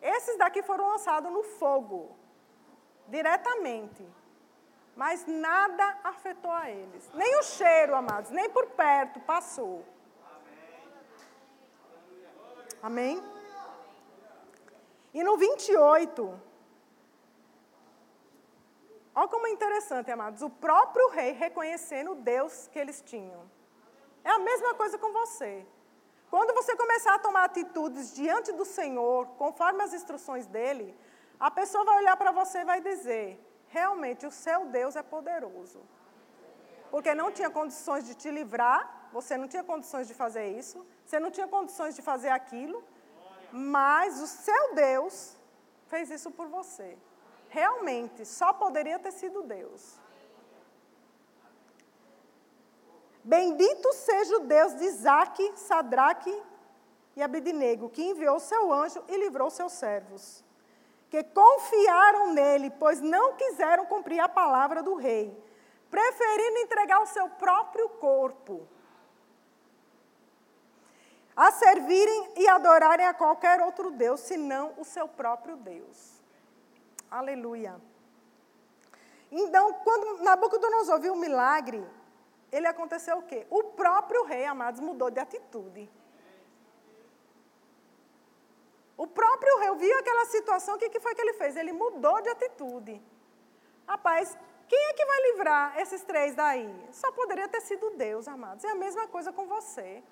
Esses 0.00 0.38
daqui 0.38 0.62
foram 0.62 0.86
lançados 0.92 1.30
no 1.30 1.42
fogo, 1.42 2.16
diretamente. 3.08 4.06
Mas 4.96 5.26
nada 5.26 5.86
afetou 6.02 6.50
a 6.50 6.70
eles. 6.70 7.10
Nem 7.12 7.38
o 7.40 7.42
cheiro, 7.42 7.94
amados, 7.94 8.30
nem 8.30 8.48
por 8.48 8.66
perto 8.70 9.20
passou. 9.20 9.84
Amém? 12.82 13.22
E 15.12 15.22
no 15.22 15.36
28, 15.36 16.40
olha 19.14 19.28
como 19.28 19.46
é 19.46 19.50
interessante, 19.50 20.10
amados, 20.10 20.42
o 20.42 20.50
próprio 20.50 21.08
rei 21.10 21.32
reconhecendo 21.32 22.12
o 22.12 22.14
Deus 22.14 22.66
que 22.68 22.78
eles 22.78 23.02
tinham. 23.02 23.57
É 24.24 24.30
a 24.30 24.38
mesma 24.38 24.74
coisa 24.74 24.98
com 24.98 25.12
você. 25.12 25.66
Quando 26.30 26.54
você 26.54 26.76
começar 26.76 27.14
a 27.14 27.18
tomar 27.18 27.44
atitudes 27.44 28.14
diante 28.14 28.52
do 28.52 28.64
Senhor, 28.64 29.26
conforme 29.38 29.82
as 29.82 29.94
instruções 29.94 30.46
dele, 30.46 30.96
a 31.40 31.50
pessoa 31.50 31.84
vai 31.84 31.98
olhar 31.98 32.16
para 32.16 32.32
você 32.32 32.58
e 32.58 32.64
vai 32.64 32.80
dizer: 32.80 33.26
realmente 33.68 34.26
o 34.26 34.30
seu 34.30 34.66
Deus 34.66 34.96
é 34.96 35.02
poderoso. 35.02 35.80
Porque 36.90 37.14
não 37.14 37.30
tinha 37.30 37.50
condições 37.50 38.04
de 38.06 38.14
te 38.14 38.30
livrar, 38.30 39.08
você 39.12 39.36
não 39.36 39.48
tinha 39.48 39.64
condições 39.64 40.06
de 40.06 40.14
fazer 40.14 40.46
isso, 40.58 40.86
você 41.04 41.18
não 41.18 41.30
tinha 41.30 41.46
condições 41.46 41.94
de 41.94 42.02
fazer 42.02 42.30
aquilo, 42.30 42.82
mas 43.52 44.20
o 44.20 44.26
seu 44.26 44.74
Deus 44.74 45.36
fez 45.86 46.10
isso 46.10 46.30
por 46.30 46.48
você. 46.48 46.96
Realmente, 47.48 48.24
só 48.26 48.52
poderia 48.52 48.98
ter 48.98 49.12
sido 49.12 49.42
Deus. 49.42 49.98
Bendito 53.28 53.92
seja 53.92 54.38
o 54.38 54.46
Deus 54.46 54.74
de 54.78 54.84
Isaac, 54.84 55.52
Sadraque 55.54 56.34
e 57.14 57.22
Abednego, 57.22 57.90
que 57.90 58.02
enviou 58.02 58.40
seu 58.40 58.72
anjo 58.72 59.04
e 59.06 59.18
livrou 59.18 59.50
seus 59.50 59.72
servos, 59.72 60.42
que 61.10 61.22
confiaram 61.22 62.32
nele, 62.32 62.70
pois 62.70 63.02
não 63.02 63.34
quiseram 63.34 63.84
cumprir 63.84 64.18
a 64.18 64.30
palavra 64.30 64.82
do 64.82 64.94
rei, 64.94 65.38
preferindo 65.90 66.60
entregar 66.60 67.02
o 67.02 67.06
seu 67.06 67.28
próprio 67.28 67.90
corpo 67.90 68.66
a 71.36 71.52
servirem 71.52 72.30
e 72.34 72.48
adorarem 72.48 73.04
a 73.04 73.12
qualquer 73.12 73.60
outro 73.60 73.90
Deus, 73.90 74.20
senão 74.20 74.72
o 74.78 74.84
seu 74.86 75.06
próprio 75.06 75.54
Deus. 75.54 76.14
Aleluia. 77.10 77.78
Então, 79.30 79.74
quando 79.84 80.24
Nabucodonosor 80.24 80.98
viu 80.98 81.12
o 81.12 81.16
milagre, 81.16 81.86
ele 82.50 82.66
aconteceu 82.66 83.18
o 83.18 83.22
quê? 83.22 83.46
O 83.50 83.62
próprio 83.64 84.24
rei, 84.24 84.44
amados, 84.44 84.80
mudou 84.80 85.10
de 85.10 85.20
atitude. 85.20 85.90
O 88.96 89.06
próprio 89.06 89.58
rei 89.58 89.74
viu 89.76 89.98
aquela 89.98 90.24
situação, 90.26 90.74
o 90.74 90.78
que, 90.78 90.88
que 90.88 91.00
foi 91.00 91.14
que 91.14 91.20
ele 91.20 91.34
fez? 91.34 91.56
Ele 91.56 91.72
mudou 91.72 92.20
de 92.20 92.30
atitude. 92.30 93.00
Rapaz, 93.86 94.36
quem 94.66 94.78
é 94.88 94.92
que 94.92 95.04
vai 95.04 95.20
livrar 95.30 95.78
esses 95.78 96.02
três 96.02 96.34
daí? 96.34 96.88
Só 96.92 97.12
poderia 97.12 97.48
ter 97.48 97.60
sido 97.60 97.90
Deus, 97.90 98.26
amados. 98.26 98.64
É 98.64 98.70
a 98.70 98.74
mesma 98.74 99.06
coisa 99.06 99.32
com 99.32 99.46
você. 99.46 100.02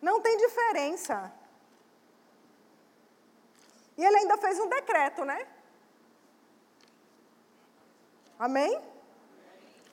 Não 0.00 0.20
tem 0.20 0.36
diferença. 0.36 1.32
E 3.96 4.04
ele 4.04 4.16
ainda 4.18 4.36
fez 4.36 4.58
um 4.58 4.68
decreto, 4.68 5.24
né? 5.24 5.46
Amém? 8.38 8.95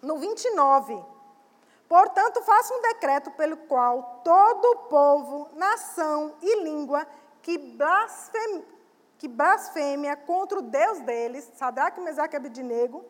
No 0.03 0.17
29. 0.17 1.03
Portanto, 1.87 2.41
faça 2.43 2.73
um 2.73 2.81
decreto 2.81 3.31
pelo 3.31 3.57
qual 3.57 4.21
todo 4.23 4.87
povo, 4.89 5.49
nação 5.53 6.35
e 6.41 6.63
língua 6.63 7.07
que, 7.41 7.57
blasfem, 7.57 8.65
que 9.17 9.27
blasfêmia 9.27 10.15
contra 10.15 10.59
o 10.59 10.61
Deus 10.61 10.99
deles, 11.01 11.51
Sadraque, 11.55 12.01
Mesaque 12.01 12.35
e 12.35 12.37
Abednego, 12.37 13.05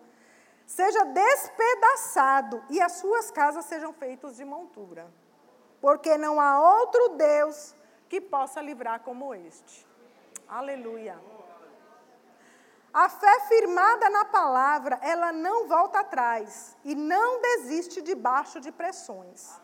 seja 0.65 1.03
despedaçado 1.05 2.63
e 2.69 2.81
as 2.81 2.93
suas 2.93 3.31
casas 3.31 3.65
sejam 3.65 3.93
feitas 3.93 4.35
de 4.35 4.45
montura. 4.45 5.11
Porque 5.81 6.17
não 6.17 6.39
há 6.39 6.79
outro 6.79 7.09
Deus 7.09 7.75
que 8.07 8.21
possa 8.21 8.61
livrar 8.61 9.01
como 9.01 9.33
este. 9.33 9.85
Aleluia. 10.47 11.17
A 12.93 13.09
fé 13.09 13.39
firmada 13.47 14.07
na 14.11 14.23
palavra, 14.23 14.99
ela 15.01 15.31
não 15.31 15.67
volta 15.67 16.01
atrás 16.01 16.77
e 16.83 16.93
não 16.93 17.41
desiste 17.41 18.03
debaixo 18.03 18.59
de 18.59 18.71
pressões. 18.71 19.59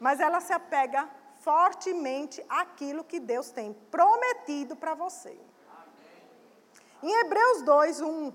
Mas 0.00 0.18
ela 0.18 0.40
se 0.40 0.52
apega 0.52 1.08
fortemente 1.42 2.44
àquilo 2.48 3.04
que 3.04 3.20
Deus 3.20 3.52
tem 3.52 3.72
prometido 3.72 4.74
para 4.74 4.94
você. 4.94 5.38
Em 7.00 7.20
Hebreus 7.20 7.62
2, 7.62 8.00
1. 8.00 8.32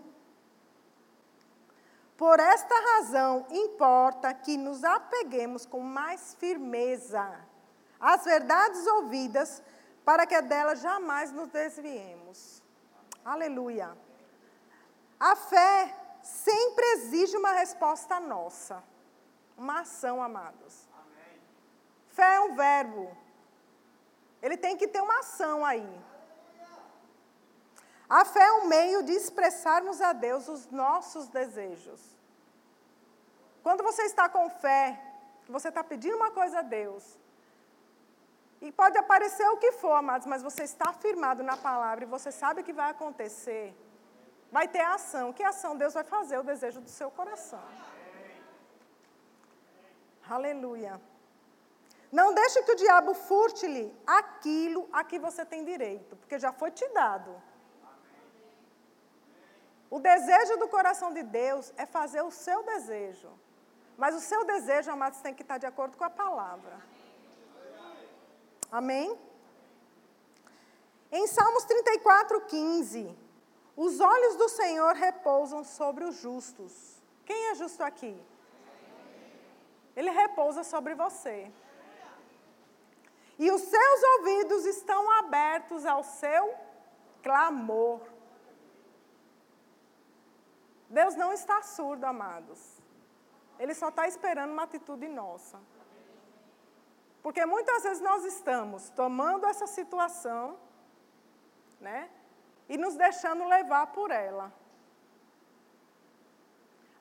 Por 2.15 2.39
esta 2.39 2.75
razão, 2.93 3.45
importa 3.49 4.33
que 4.33 4.55
nos 4.55 4.83
apeguemos 4.83 5.65
com 5.65 5.81
mais 5.81 6.35
firmeza 6.35 7.37
às 7.99 8.23
verdades 8.23 8.87
ouvidas, 8.87 9.61
para 10.05 10.25
que 10.25 10.41
delas 10.41 10.79
jamais 10.79 11.31
nos 11.33 11.49
desviemos. 11.49 12.63
Aleluia. 13.25 13.95
A 15.29 15.35
fé 15.35 15.95
sempre 16.23 16.83
exige 16.93 17.37
uma 17.37 17.51
resposta 17.51 18.19
nossa, 18.19 18.83
uma 19.55 19.81
ação, 19.81 20.21
amados. 20.21 20.89
Amém. 20.99 21.39
Fé 22.07 22.37
é 22.37 22.39
um 22.39 22.55
verbo. 22.55 23.15
Ele 24.41 24.57
tem 24.57 24.75
que 24.75 24.87
ter 24.87 24.99
uma 24.99 25.19
ação 25.19 25.63
aí. 25.63 25.87
A 28.09 28.25
fé 28.25 28.41
é 28.41 28.53
um 28.53 28.67
meio 28.67 29.03
de 29.03 29.11
expressarmos 29.11 30.01
a 30.01 30.11
Deus 30.11 30.47
os 30.47 30.71
nossos 30.71 31.27
desejos. 31.27 32.01
Quando 33.61 33.83
você 33.83 34.01
está 34.05 34.27
com 34.27 34.49
fé, 34.49 34.99
você 35.47 35.67
está 35.67 35.83
pedindo 35.83 36.15
uma 36.15 36.31
coisa 36.31 36.59
a 36.59 36.63
Deus, 36.63 37.19
e 38.59 38.71
pode 38.71 38.97
aparecer 38.97 39.47
o 39.49 39.57
que 39.57 39.71
for, 39.73 39.93
amados, 39.93 40.25
mas 40.25 40.41
você 40.41 40.63
está 40.63 40.91
firmado 40.93 41.43
na 41.43 41.57
palavra 41.57 42.05
e 42.05 42.07
você 42.07 42.31
sabe 42.31 42.63
que 42.63 42.73
vai 42.73 42.89
acontecer 42.89 43.75
vai 44.51 44.67
ter 44.67 44.81
ação. 44.81 45.31
Que 45.33 45.43
ação 45.43 45.77
Deus 45.77 45.93
vai 45.93 46.03
fazer? 46.03 46.37
O 46.37 46.43
desejo 46.43 46.81
do 46.81 46.89
seu 46.89 47.09
coração. 47.09 47.63
Aleluia. 50.29 50.99
Não 52.11 52.33
deixe 52.33 52.61
que 52.63 52.73
o 52.73 52.75
diabo 52.75 53.13
furte-lhe 53.13 53.85
aquilo 54.05 54.89
a 54.91 55.03
que 55.03 55.17
você 55.17 55.45
tem 55.45 55.63
direito, 55.63 56.15
porque 56.17 56.37
já 56.37 56.51
foi 56.51 56.69
te 56.69 56.87
dado. 56.89 57.41
O 59.89 59.99
desejo 59.99 60.57
do 60.57 60.67
coração 60.67 61.13
de 61.13 61.23
Deus 61.23 61.73
é 61.77 61.85
fazer 61.85 62.21
o 62.21 62.31
seu 62.31 62.63
desejo. 62.63 63.29
Mas 63.97 64.15
o 64.15 64.19
seu 64.19 64.43
desejo, 64.45 64.91
amados, 64.91 65.21
tem 65.21 65.33
que 65.33 65.41
estar 65.41 65.57
de 65.57 65.65
acordo 65.65 65.97
com 65.97 66.03
a 66.03 66.09
palavra. 66.09 66.79
Amém? 68.71 69.17
Em 71.11 71.27
Salmos 71.27 71.65
34, 71.65 72.41
15, 72.41 73.17
os 73.75 73.99
olhos 73.99 74.35
do 74.35 74.49
Senhor 74.49 74.93
repousam 74.95 75.63
sobre 75.63 76.03
os 76.03 76.15
justos. 76.15 77.01
Quem 77.25 77.49
é 77.49 77.55
justo 77.55 77.83
aqui? 77.83 78.19
Ele 79.95 80.09
repousa 80.09 80.63
sobre 80.63 80.95
você. 80.95 81.51
E 83.39 83.49
os 83.51 83.61
seus 83.61 84.03
ouvidos 84.17 84.65
estão 84.65 85.09
abertos 85.11 85.85
ao 85.85 86.03
seu 86.03 86.53
clamor. 87.23 88.01
Deus 90.89 91.15
não 91.15 91.31
está 91.33 91.61
surdo, 91.63 92.05
amados. 92.05 92.59
Ele 93.57 93.73
só 93.73 93.89
está 93.89 94.07
esperando 94.07 94.51
uma 94.51 94.63
atitude 94.63 95.07
nossa. 95.07 95.59
Porque 97.23 97.45
muitas 97.45 97.83
vezes 97.83 98.01
nós 98.01 98.25
estamos 98.25 98.89
tomando 98.89 99.45
essa 99.45 99.67
situação, 99.67 100.57
né? 101.79 102.09
E 102.73 102.77
nos 102.83 102.95
deixando 103.05 103.51
levar 103.55 103.85
por 103.97 104.09
ela. 104.25 104.45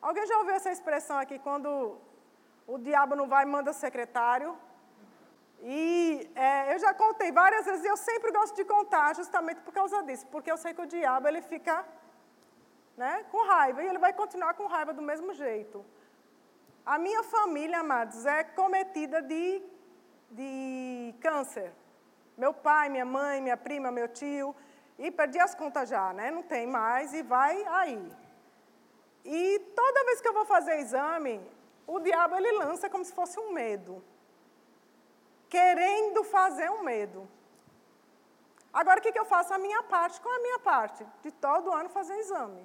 Alguém 0.07 0.27
já 0.31 0.37
ouviu 0.39 0.55
essa 0.59 0.73
expressão 0.77 1.17
aqui, 1.23 1.37
quando 1.47 1.71
o 2.75 2.77
diabo 2.87 3.15
não 3.21 3.27
vai, 3.35 3.45
manda 3.55 3.73
secretário? 3.85 4.51
E 5.63 5.81
é, 6.35 6.75
eu 6.75 6.79
já 6.85 6.93
contei 7.03 7.31
várias 7.31 7.65
vezes 7.67 7.85
e 7.85 7.89
eu 7.95 7.97
sempre 8.09 8.31
gosto 8.39 8.55
de 8.61 8.65
contar 8.65 9.09
justamente 9.21 9.61
por 9.67 9.75
causa 9.79 10.03
disso, 10.03 10.27
porque 10.33 10.51
eu 10.51 10.57
sei 10.63 10.73
que 10.73 10.85
o 10.87 10.91
diabo 10.95 11.29
ele 11.29 11.43
fica 11.43 11.75
né, 12.97 13.13
com 13.31 13.47
raiva 13.47 13.83
e 13.83 13.89
ele 13.91 13.99
vai 13.99 14.13
continuar 14.13 14.55
com 14.55 14.67
raiva 14.67 14.93
do 14.99 15.03
mesmo 15.11 15.35
jeito. 15.35 15.85
A 16.85 16.99
minha 16.99 17.23
família, 17.23 17.81
amados, 17.81 18.25
é 18.25 18.43
cometida 18.43 19.21
de, 19.23 19.63
de 20.31 21.15
câncer. 21.21 21.71
Meu 22.37 22.55
pai, 22.55 22.89
minha 22.89 23.05
mãe, 23.05 23.37
minha 23.43 23.57
prima, 23.57 23.91
meu 23.91 24.09
tio, 24.09 24.57
e 25.01 25.11
perdi 25.11 25.41
as 25.41 25.55
contas 25.63 25.89
já, 25.89 26.13
né? 26.13 26.31
Não 26.31 26.45
tem 26.55 26.65
mais 26.67 27.13
e 27.13 27.23
vai 27.23 27.55
aí. 27.81 28.01
E 29.25 29.41
toda 29.81 30.05
vez 30.09 30.21
que 30.21 30.29
eu 30.29 30.37
vou 30.39 30.47
fazer 30.55 30.77
exame, 30.85 31.35
o 31.87 31.99
diabo 31.99 32.37
ele 32.37 32.53
lança 32.53 32.89
como 32.89 33.05
se 33.05 33.13
fosse 33.21 33.39
um 33.41 33.51
medo 33.53 33.95
querendo 35.55 36.23
fazer 36.37 36.71
um 36.71 36.83
medo. 36.83 37.29
Agora, 38.73 39.01
o 39.01 39.03
que, 39.03 39.13
que 39.15 39.19
eu 39.19 39.25
faço? 39.25 39.53
A 39.53 39.59
minha 39.59 39.83
parte. 39.83 40.21
Qual 40.21 40.33
é 40.33 40.39
a 40.39 40.43
minha 40.49 40.61
parte? 40.61 41.05
De 41.25 41.33
todo 41.33 41.73
ano 41.73 41.89
fazer 41.89 42.17
exame. 42.25 42.63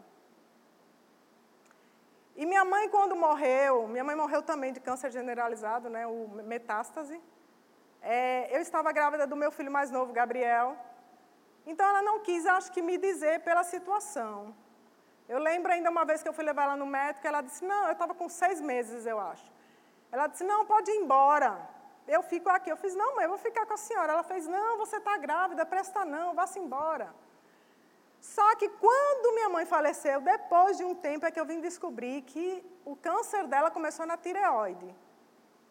E 2.35 2.45
minha 2.45 2.63
mãe, 2.63 2.87
quando 2.89 3.15
morreu, 3.15 3.87
minha 3.87 4.03
mãe 4.03 4.15
morreu 4.15 4.41
também 4.43 4.71
de 4.71 4.79
câncer 4.79 5.11
generalizado, 5.11 5.89
né, 5.89 6.05
o 6.05 6.27
metástase. 6.53 7.19
É, 8.01 8.55
eu 8.55 8.61
estava 8.61 8.91
grávida 8.91 9.25
do 9.25 9.37
meu 9.43 9.51
filho 9.51 9.71
mais 9.71 9.89
novo, 9.89 10.13
Gabriel. 10.13 10.77
Então, 11.65 11.85
ela 11.87 12.01
não 12.01 12.19
quis, 12.19 12.45
acho 12.45 12.71
que, 12.71 12.81
me 12.81 12.97
dizer 12.97 13.41
pela 13.41 13.63
situação. 13.63 14.55
Eu 15.27 15.39
lembro 15.39 15.71
ainda 15.71 15.89
uma 15.89 16.05
vez 16.05 16.21
que 16.21 16.29
eu 16.29 16.33
fui 16.33 16.45
levar 16.45 16.63
ela 16.63 16.75
no 16.75 16.85
médico, 16.85 17.25
ela 17.25 17.41
disse, 17.41 17.63
não, 17.65 17.85
eu 17.87 17.93
estava 17.93 18.13
com 18.13 18.27
seis 18.29 18.61
meses, 18.61 19.05
eu 19.05 19.19
acho. 19.19 19.51
Ela 20.11 20.27
disse, 20.27 20.43
não, 20.43 20.65
pode 20.65 20.91
ir 20.91 20.97
embora 20.97 21.51
eu 22.07 22.21
fico 22.21 22.49
aqui. 22.49 22.69
Eu 22.71 22.77
fiz, 22.77 22.95
não, 22.95 23.15
mãe, 23.15 23.25
eu 23.25 23.29
vou 23.29 23.37
ficar 23.37 23.65
com 23.65 23.73
a 23.73 23.77
senhora. 23.77 24.13
Ela 24.13 24.23
fez, 24.23 24.47
não, 24.47 24.77
você 24.77 24.97
está 24.97 25.17
grávida, 25.17 25.65
presta 25.65 26.05
não, 26.05 26.33
vá-se 26.33 26.59
embora. 26.59 27.13
Só 28.19 28.55
que 28.55 28.67
quando 28.69 29.33
minha 29.35 29.49
mãe 29.49 29.65
faleceu, 29.65 30.19
depois 30.21 30.77
de 30.77 30.83
um 30.83 30.95
tempo 30.95 31.25
é 31.25 31.31
que 31.31 31.39
eu 31.39 31.45
vim 31.45 31.59
descobrir 31.61 32.21
que 32.23 32.63
o 32.83 32.95
câncer 32.95 33.45
dela 33.47 33.69
começou 33.69 34.05
na 34.05 34.17
tireoide. 34.17 34.95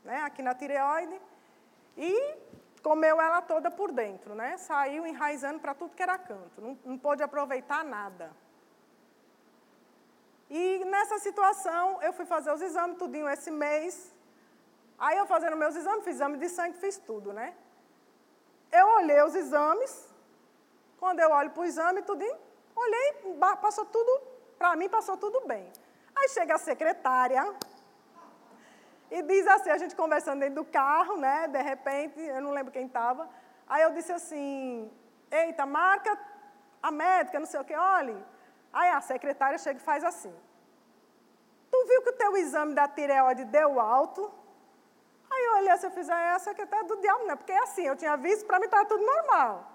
Né, 0.04 0.20
aqui 0.22 0.42
na 0.42 0.54
tireoide. 0.54 1.20
E 1.96 2.34
comeu 2.84 3.20
ela 3.20 3.42
toda 3.42 3.70
por 3.70 3.90
dentro, 3.90 4.34
né? 4.36 4.56
Saiu 4.58 5.06
enraizando 5.06 5.58
para 5.58 5.74
tudo 5.74 5.96
que 5.96 6.02
era 6.02 6.16
canto. 6.16 6.60
Não, 6.60 6.78
não 6.84 6.96
pôde 6.96 7.22
aproveitar 7.22 7.82
nada. 7.84 8.30
E 10.48 10.84
nessa 10.84 11.18
situação, 11.18 12.00
eu 12.02 12.12
fui 12.12 12.26
fazer 12.26 12.52
os 12.52 12.62
exames 12.62 12.98
tudinho 12.98 13.28
esse 13.28 13.50
mês, 13.50 14.14
Aí 14.98 15.16
eu 15.18 15.26
fazendo 15.26 15.56
meus 15.56 15.74
exames, 15.74 16.04
fiz 16.04 16.14
exame 16.14 16.38
de 16.38 16.48
sangue, 16.48 16.78
fiz 16.78 16.96
tudo, 16.98 17.32
né? 17.32 17.54
Eu 18.70 18.86
olhei 18.98 19.22
os 19.22 19.34
exames, 19.34 20.08
quando 20.98 21.20
eu 21.20 21.30
olho 21.30 21.50
para 21.50 21.62
o 21.62 21.64
exame, 21.64 22.02
tudo, 22.02 22.24
olhei, 22.74 23.36
passou 23.60 23.84
tudo, 23.84 24.22
para 24.56 24.74
mim 24.76 24.88
passou 24.88 25.16
tudo 25.16 25.46
bem. 25.46 25.70
Aí 26.16 26.28
chega 26.28 26.54
a 26.54 26.58
secretária 26.58 27.42
e 29.10 29.22
diz 29.22 29.46
assim, 29.46 29.70
a 29.70 29.78
gente 29.78 29.94
conversando 29.94 30.40
dentro 30.40 30.56
do 30.56 30.64
carro, 30.64 31.16
né? 31.16 31.48
De 31.48 31.62
repente, 31.62 32.20
eu 32.20 32.40
não 32.40 32.50
lembro 32.50 32.72
quem 32.72 32.86
estava. 32.86 33.28
Aí 33.68 33.82
eu 33.82 33.92
disse 33.92 34.12
assim, 34.12 34.90
eita, 35.30 35.64
marca 35.66 36.18
a 36.82 36.90
médica, 36.90 37.38
não 37.38 37.46
sei 37.46 37.60
o 37.60 37.64
que, 37.64 37.74
olhe. 37.74 38.16
Aí 38.72 38.90
a 38.90 39.00
secretária 39.00 39.58
chega 39.58 39.78
e 39.78 39.82
faz 39.82 40.02
assim. 40.04 40.34
Tu 41.70 41.86
viu 41.86 42.02
que 42.02 42.10
o 42.10 42.18
teu 42.22 42.36
exame 42.36 42.74
da 42.74 42.86
tireoide 42.88 43.44
deu 43.44 43.80
alto? 43.80 44.32
Aí 45.30 45.44
eu 45.46 45.52
olhei 45.58 45.70
assim, 45.70 45.86
eu 45.86 45.92
fiz, 45.92 46.08
ah, 46.08 46.20
é 46.20 46.30
a 46.32 46.38
secretária 46.38 46.86
do 46.86 46.96
diabo, 46.96 47.24
né? 47.26 47.36
Porque 47.36 47.52
é 47.52 47.62
assim, 47.62 47.86
eu 47.86 47.96
tinha 47.96 48.16
visto, 48.16 48.46
para 48.46 48.58
mim 48.58 48.66
estava 48.66 48.84
tudo 48.84 49.04
normal. 49.04 49.70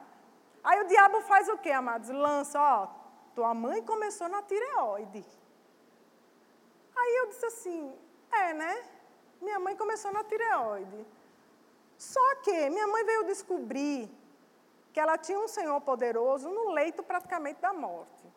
Aí 0.63 0.82
o 0.82 0.88
diabo 0.88 1.22
faz 1.22 1.48
o 1.50 1.58
quê, 1.58 1.72
amados? 1.72 2.10
Lança, 2.10 2.60
ó, 2.62 2.88
tua 3.34 3.54
mãe 3.54 3.82
começou 3.84 4.28
na 4.28 4.42
tireoide. 4.42 5.26
Aí 6.96 7.15
eu 7.20 7.28
disse 7.28 7.46
assim, 7.46 7.98
é, 8.32 8.54
né? 8.54 8.84
Minha 9.41 9.60
mãe 9.60 9.75
começou 9.75 10.12
na 10.12 10.23
tireoide. 10.23 11.06
Só 11.97 12.36
que 12.43 12.69
minha 12.69 12.88
mãe 12.88 13.04
veio 13.06 13.25
descobrir 13.25 14.10
que 14.93 14.99
ela 14.99 15.17
tinha 15.17 15.39
um 15.39 15.47
Senhor 15.47 15.80
poderoso 15.82 16.49
no 16.49 16.71
leito 16.71 17.04
praticamente 17.04 17.62
da 17.62 17.73
morte. 17.73 18.28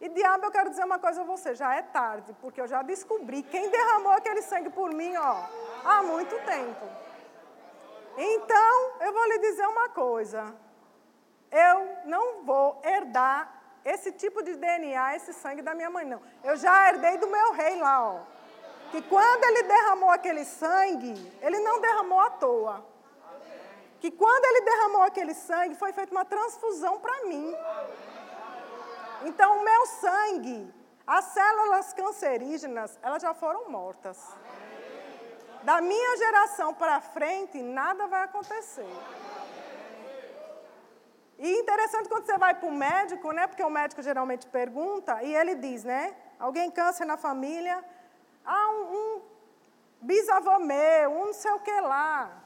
E 0.00 0.08
diabo, 0.08 0.46
eu 0.46 0.50
quero 0.50 0.70
dizer 0.70 0.84
uma 0.84 0.98
coisa 0.98 1.20
a 1.20 1.24
você, 1.24 1.54
já 1.54 1.74
é 1.74 1.82
tarde, 1.82 2.34
porque 2.40 2.60
eu 2.60 2.66
já 2.66 2.82
descobri 2.82 3.42
quem 3.42 3.68
derramou 3.68 4.12
aquele 4.12 4.40
sangue 4.40 4.70
por 4.70 4.90
mim, 4.94 5.14
ó, 5.16 5.44
há 5.84 6.02
muito 6.02 6.34
tempo. 6.46 6.86
Então, 8.16 8.92
eu 9.00 9.12
vou 9.12 9.26
lhe 9.26 9.38
dizer 9.38 9.66
uma 9.66 9.90
coisa. 9.90 10.54
Eu 11.50 11.96
não 12.06 12.44
vou 12.44 12.80
herdar 12.82 13.60
esse 13.84 14.12
tipo 14.12 14.42
de 14.42 14.56
DNA, 14.56 15.16
esse 15.16 15.32
sangue 15.32 15.62
da 15.62 15.74
minha 15.74 15.90
mãe, 15.90 16.04
não. 16.04 16.20
Eu 16.44 16.56
já 16.56 16.88
herdei 16.88 17.18
do 17.18 17.26
meu 17.26 17.52
rei 17.52 17.76
lá, 17.76 18.14
ó. 18.14 18.20
Que 18.90 19.00
quando 19.02 19.44
ele 19.44 19.62
derramou 19.62 20.10
aquele 20.10 20.44
sangue, 20.44 21.14
ele 21.40 21.58
não 21.60 21.80
derramou 21.80 22.20
à 22.20 22.30
toa. 22.30 22.84
Que 24.00 24.10
quando 24.10 24.44
ele 24.44 24.62
derramou 24.62 25.02
aquele 25.02 25.34
sangue, 25.34 25.74
foi 25.76 25.92
feita 25.92 26.12
uma 26.12 26.24
transfusão 26.24 26.98
para 26.98 27.24
mim. 27.26 27.54
Então, 29.22 29.58
o 29.58 29.64
meu 29.64 29.86
sangue, 29.86 30.74
as 31.06 31.24
células 31.26 31.92
cancerígenas, 31.92 32.98
elas 33.02 33.22
já 33.22 33.34
foram 33.34 33.68
mortas. 33.68 34.18
Da 35.62 35.80
minha 35.80 36.16
geração 36.16 36.72
para 36.72 37.00
frente, 37.00 37.62
nada 37.62 38.06
vai 38.06 38.24
acontecer. 38.24 38.88
E 41.38 41.58
interessante 41.58 42.08
quando 42.08 42.26
você 42.26 42.36
vai 42.38 42.54
para 42.54 42.68
o 42.68 42.72
médico, 42.72 43.32
né? 43.32 43.46
Porque 43.46 43.62
o 43.62 43.70
médico 43.70 44.02
geralmente 44.02 44.46
pergunta 44.46 45.22
e 45.22 45.34
ele 45.34 45.54
diz, 45.54 45.84
né? 45.84 46.14
Alguém 46.38 46.70
câncer 46.70 47.04
na 47.04 47.16
família? 47.16 47.84
Ah, 48.44 48.68
um, 48.70 48.82
um 48.96 49.22
bisavô 50.00 50.58
meu, 50.58 51.10
um 51.10 51.26
não 51.26 51.32
sei 51.32 51.50
o 51.52 51.60
que 51.60 51.80
lá. 51.80 52.40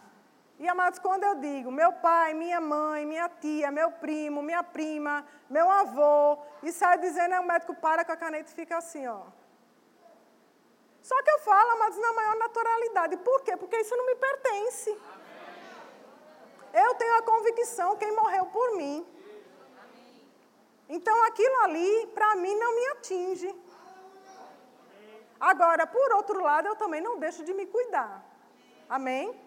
E 0.59 0.69
amados, 0.69 0.99
quando 0.99 1.25
eu 1.25 1.35
digo 1.37 1.71
meu 1.71 1.93
pai, 1.93 2.33
minha 2.33 2.61
mãe, 2.61 3.05
minha 3.05 3.29
tia, 3.29 3.71
meu 3.71 3.91
primo, 3.91 4.43
minha 4.43 4.63
prima, 4.63 5.27
meu 5.51 5.69
avô, 5.69 6.39
e 6.63 6.71
sai 6.73 6.99
dizendo, 6.99 7.35
o 7.41 7.47
médico 7.47 7.75
para 7.75 8.05
com 8.05 8.13
a 8.13 8.17
caneta 8.17 8.51
e 8.51 8.55
fica 8.55 8.77
assim, 8.77 9.07
ó. 9.07 9.23
Só 11.03 11.23
que 11.23 11.31
eu 11.31 11.39
falo, 11.41 11.71
amados, 11.73 11.99
na 11.99 12.13
maior 12.15 12.37
naturalidade. 12.37 13.17
Por 13.19 13.43
quê? 13.43 13.57
Porque 13.57 13.77
isso 13.77 13.95
não 13.95 14.07
me 14.07 14.15
pertence. 14.15 14.97
Eu 16.73 16.95
tenho 16.95 17.17
a 17.17 17.23
convicção 17.23 17.97
quem 17.97 18.13
morreu 18.17 18.47
por 18.47 18.77
mim. 18.77 19.07
Então 20.89 21.25
aquilo 21.25 21.57
ali, 21.61 22.07
para 22.15 22.37
mim, 22.37 22.55
não 22.57 22.75
me 22.75 22.87
atinge. 22.89 23.64
Agora, 25.45 25.87
por 25.87 26.11
outro 26.15 26.41
lado, 26.41 26.69
eu 26.69 26.75
também 26.75 27.03
não 27.03 27.19
deixo 27.19 27.45
de 27.45 27.53
me 27.53 27.67
cuidar. 27.67 28.25
Amém? 28.89 29.39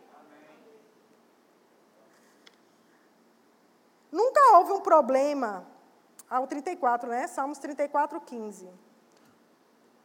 Nunca 4.11 4.39
houve 4.57 4.73
um 4.73 4.79
problema, 4.79 5.65
ao 6.29 6.45
34, 6.45 7.09
né? 7.09 7.25
Salmos 7.25 7.57
34, 7.57 8.21
15. 8.21 8.69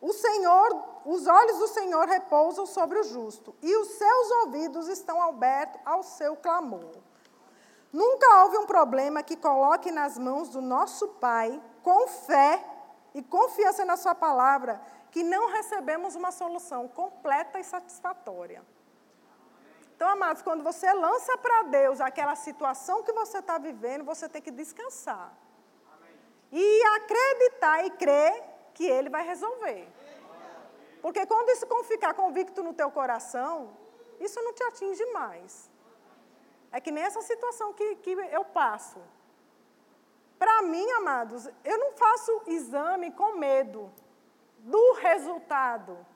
O 0.00 0.14
Senhor, 0.14 0.82
os 1.04 1.26
olhos 1.26 1.58
do 1.58 1.68
Senhor 1.68 2.08
repousam 2.08 2.64
sobre 2.64 2.98
o 2.98 3.04
justo, 3.04 3.54
e 3.60 3.76
os 3.76 3.88
seus 3.88 4.30
ouvidos 4.44 4.88
estão 4.88 5.20
abertos 5.20 5.78
ao 5.84 6.02
seu 6.02 6.34
clamor. 6.36 6.96
Nunca 7.92 8.42
houve 8.42 8.56
um 8.56 8.64
problema 8.64 9.22
que 9.22 9.36
coloque 9.36 9.90
nas 9.90 10.16
mãos 10.16 10.48
do 10.48 10.62
nosso 10.62 11.06
Pai, 11.08 11.62
com 11.82 12.08
fé, 12.08 12.64
e 13.14 13.22
confiança 13.22 13.84
na 13.84 13.98
Sua 13.98 14.14
palavra 14.14 14.80
que 15.12 15.22
não 15.22 15.48
recebemos 15.56 16.14
uma 16.16 16.32
solução 16.32 16.88
completa 16.88 17.60
e 17.60 17.64
satisfatória. 17.64 18.62
Então, 19.94 20.08
amados, 20.08 20.42
quando 20.42 20.64
você 20.64 20.90
lança 20.92 21.36
para 21.36 21.64
Deus 21.64 22.00
aquela 22.00 22.34
situação 22.34 23.02
que 23.02 23.12
você 23.12 23.38
está 23.38 23.58
vivendo, 23.58 24.04
você 24.04 24.26
tem 24.26 24.40
que 24.40 24.50
descansar. 24.50 25.28
E 26.50 26.82
acreditar 26.96 27.84
e 27.84 27.90
crer 27.90 28.42
que 28.74 28.84
Ele 28.84 29.10
vai 29.10 29.24
resolver. 29.24 29.86
Porque 31.02 31.26
quando 31.26 31.50
isso 31.50 31.66
ficar 31.84 32.14
convicto 32.14 32.62
no 32.62 32.72
teu 32.72 32.90
coração, 32.90 33.76
isso 34.18 34.40
não 34.42 34.54
te 34.54 34.64
atinge 34.64 35.04
mais. 35.12 35.70
É 36.72 36.80
que 36.80 36.90
nem 36.90 37.04
essa 37.04 37.20
situação 37.20 37.74
que, 37.74 37.96
que 37.96 38.10
eu 38.10 38.44
passo. 38.46 39.00
Para 40.38 40.62
mim, 40.62 40.90
amados, 40.92 41.46
eu 41.62 41.78
não 41.78 41.92
faço 41.92 42.42
exame 42.46 43.10
com 43.10 43.36
medo 43.36 43.92
do 44.62 44.92
resultado. 44.94 46.06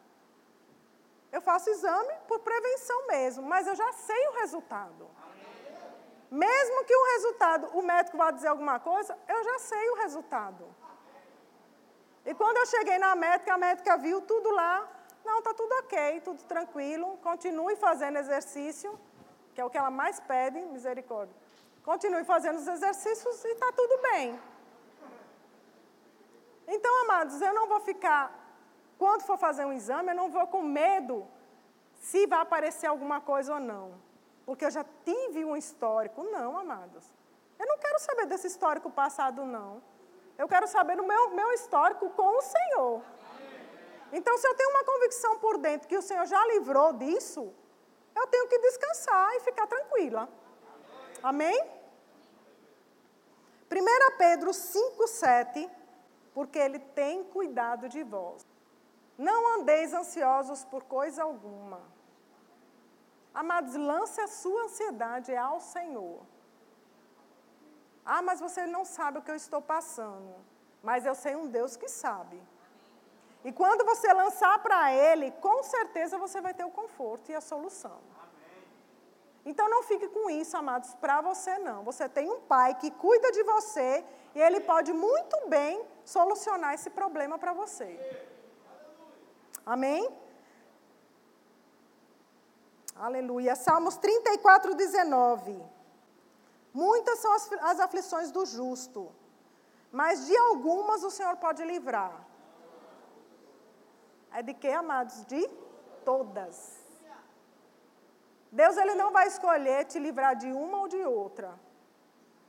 Eu 1.30 1.40
faço 1.40 1.68
exame 1.68 2.14
por 2.28 2.38
prevenção 2.40 3.06
mesmo, 3.08 3.42
mas 3.42 3.66
eu 3.66 3.74
já 3.74 3.92
sei 3.92 4.28
o 4.28 4.32
resultado. 4.40 5.08
Mesmo 6.30 6.84
que 6.84 6.94
o 6.94 7.04
resultado, 7.14 7.66
o 7.78 7.82
médico 7.82 8.16
vá 8.16 8.30
dizer 8.30 8.48
alguma 8.48 8.78
coisa, 8.80 9.16
eu 9.28 9.44
já 9.44 9.58
sei 9.58 9.90
o 9.90 9.94
resultado. 9.96 10.64
E 12.24 12.34
quando 12.34 12.56
eu 12.56 12.66
cheguei 12.66 12.98
na 12.98 13.14
médica, 13.14 13.54
a 13.54 13.58
médica 13.58 13.96
viu 13.96 14.20
tudo 14.20 14.50
lá. 14.50 14.88
Não, 15.24 15.38
está 15.38 15.52
tudo 15.54 15.72
ok, 15.76 16.20
tudo 16.20 16.42
tranquilo. 16.44 17.16
Continue 17.18 17.76
fazendo 17.76 18.16
exercício, 18.16 18.98
que 19.54 19.60
é 19.60 19.64
o 19.64 19.70
que 19.70 19.78
ela 19.78 19.90
mais 19.90 20.18
pede, 20.20 20.60
misericórdia. 20.60 21.34
Continue 21.84 22.24
fazendo 22.24 22.56
os 22.56 22.66
exercícios 22.66 23.44
e 23.44 23.48
está 23.48 23.70
tudo 23.72 24.02
bem. 24.02 24.40
Então, 26.66 27.02
amados, 27.04 27.40
eu 27.40 27.54
não 27.54 27.68
vou 27.68 27.80
ficar, 27.80 28.24
quando 28.98 29.22
for 29.22 29.38
fazer 29.38 29.64
um 29.64 29.72
exame, 29.72 30.10
eu 30.10 30.16
não 30.16 30.30
vou 30.30 30.46
com 30.48 30.62
medo 30.62 31.26
se 31.94 32.26
vai 32.26 32.40
aparecer 32.40 32.86
alguma 32.86 33.20
coisa 33.20 33.54
ou 33.54 33.60
não. 33.60 33.94
Porque 34.44 34.64
eu 34.64 34.70
já 34.70 34.84
tive 35.04 35.44
um 35.44 35.56
histórico. 35.56 36.22
Não, 36.22 36.58
amados. 36.58 37.04
Eu 37.58 37.66
não 37.66 37.78
quero 37.78 37.98
saber 37.98 38.26
desse 38.26 38.46
histórico 38.46 38.90
passado, 38.90 39.44
não. 39.44 39.82
Eu 40.38 40.46
quero 40.46 40.66
saber 40.66 40.96
do 40.96 41.04
meu, 41.04 41.30
meu 41.30 41.52
histórico 41.52 42.10
com 42.10 42.38
o 42.38 42.42
Senhor. 42.42 43.02
Então, 44.12 44.36
se 44.38 44.46
eu 44.46 44.54
tenho 44.54 44.70
uma 44.70 44.84
convicção 44.84 45.38
por 45.38 45.58
dentro 45.58 45.88
que 45.88 45.96
o 45.96 46.02
Senhor 46.02 46.26
já 46.26 46.44
livrou 46.46 46.92
disso, 46.92 47.52
eu 48.14 48.26
tenho 48.28 48.46
que 48.48 48.58
descansar 48.58 49.34
e 49.34 49.40
ficar 49.40 49.66
tranquila. 49.66 50.28
Amém? 51.22 51.58
1 53.70 54.16
Pedro 54.16 54.52
5, 54.52 55.08
7 55.08 55.70
porque 56.36 56.58
Ele 56.58 56.78
tem 56.78 57.24
cuidado 57.24 57.88
de 57.88 58.02
vós. 58.02 58.46
Não 59.16 59.54
andeis 59.54 59.94
ansiosos 59.94 60.66
por 60.72 60.82
coisa 60.84 61.22
alguma. 61.22 61.80
Amados, 63.42 63.74
lance 63.74 64.20
a 64.20 64.28
sua 64.28 64.64
ansiedade 64.64 65.34
ao 65.34 65.58
Senhor. 65.60 66.20
Ah, 68.04 68.20
mas 68.20 68.38
você 68.38 68.66
não 68.66 68.84
sabe 68.84 69.16
o 69.18 69.22
que 69.22 69.30
eu 69.30 69.34
estou 69.44 69.62
passando. 69.62 70.34
Mas 70.82 71.06
eu 71.06 71.14
sei 71.14 71.34
um 71.34 71.46
Deus 71.46 71.74
que 71.74 71.88
sabe. 71.88 72.38
E 73.42 73.50
quando 73.50 73.86
você 73.86 74.12
lançar 74.12 74.58
para 74.58 74.92
Ele, 74.92 75.30
com 75.46 75.62
certeza 75.62 76.18
você 76.18 76.42
vai 76.42 76.52
ter 76.52 76.66
o 76.66 76.70
conforto 76.70 77.32
e 77.32 77.34
a 77.34 77.40
solução. 77.40 77.98
Então 79.42 79.70
não 79.70 79.82
fique 79.84 80.06
com 80.08 80.28
isso, 80.28 80.54
amados, 80.54 80.92
para 80.96 81.22
você 81.22 81.56
não. 81.60 81.82
Você 81.82 82.06
tem 82.10 82.28
um 82.28 82.40
pai 82.42 82.74
que 82.74 82.90
cuida 82.90 83.32
de 83.32 83.42
você 83.42 84.04
e 84.36 84.40
ele 84.46 84.60
pode 84.70 84.92
muito 84.92 85.36
bem 85.48 85.74
solucionar 86.14 86.74
esse 86.74 86.90
problema 86.90 87.36
para 87.42 87.52
você. 87.60 87.88
Amém? 89.74 90.02
Aleluia. 93.06 93.56
Salmos 93.56 93.96
34, 93.96 94.74
19. 94.74 95.64
Muitas 96.74 97.18
são 97.18 97.32
as, 97.32 97.50
as 97.70 97.80
aflições 97.80 98.30
do 98.30 98.44
justo, 98.44 99.10
mas 99.90 100.26
de 100.26 100.36
algumas 100.36 101.02
o 101.02 101.10
Senhor 101.10 101.36
pode 101.38 101.64
livrar. 101.64 102.14
É 104.32 104.42
de 104.42 104.52
que, 104.52 104.68
amados? 104.68 105.24
De 105.24 105.48
todas. 106.04 106.58
Deus 108.52 108.76
ele 108.76 108.94
não 108.94 109.10
vai 109.12 109.28
escolher 109.28 109.86
te 109.86 109.98
livrar 109.98 110.36
de 110.36 110.52
uma 110.52 110.80
ou 110.80 110.88
de 110.88 111.02
outra. 111.06 111.58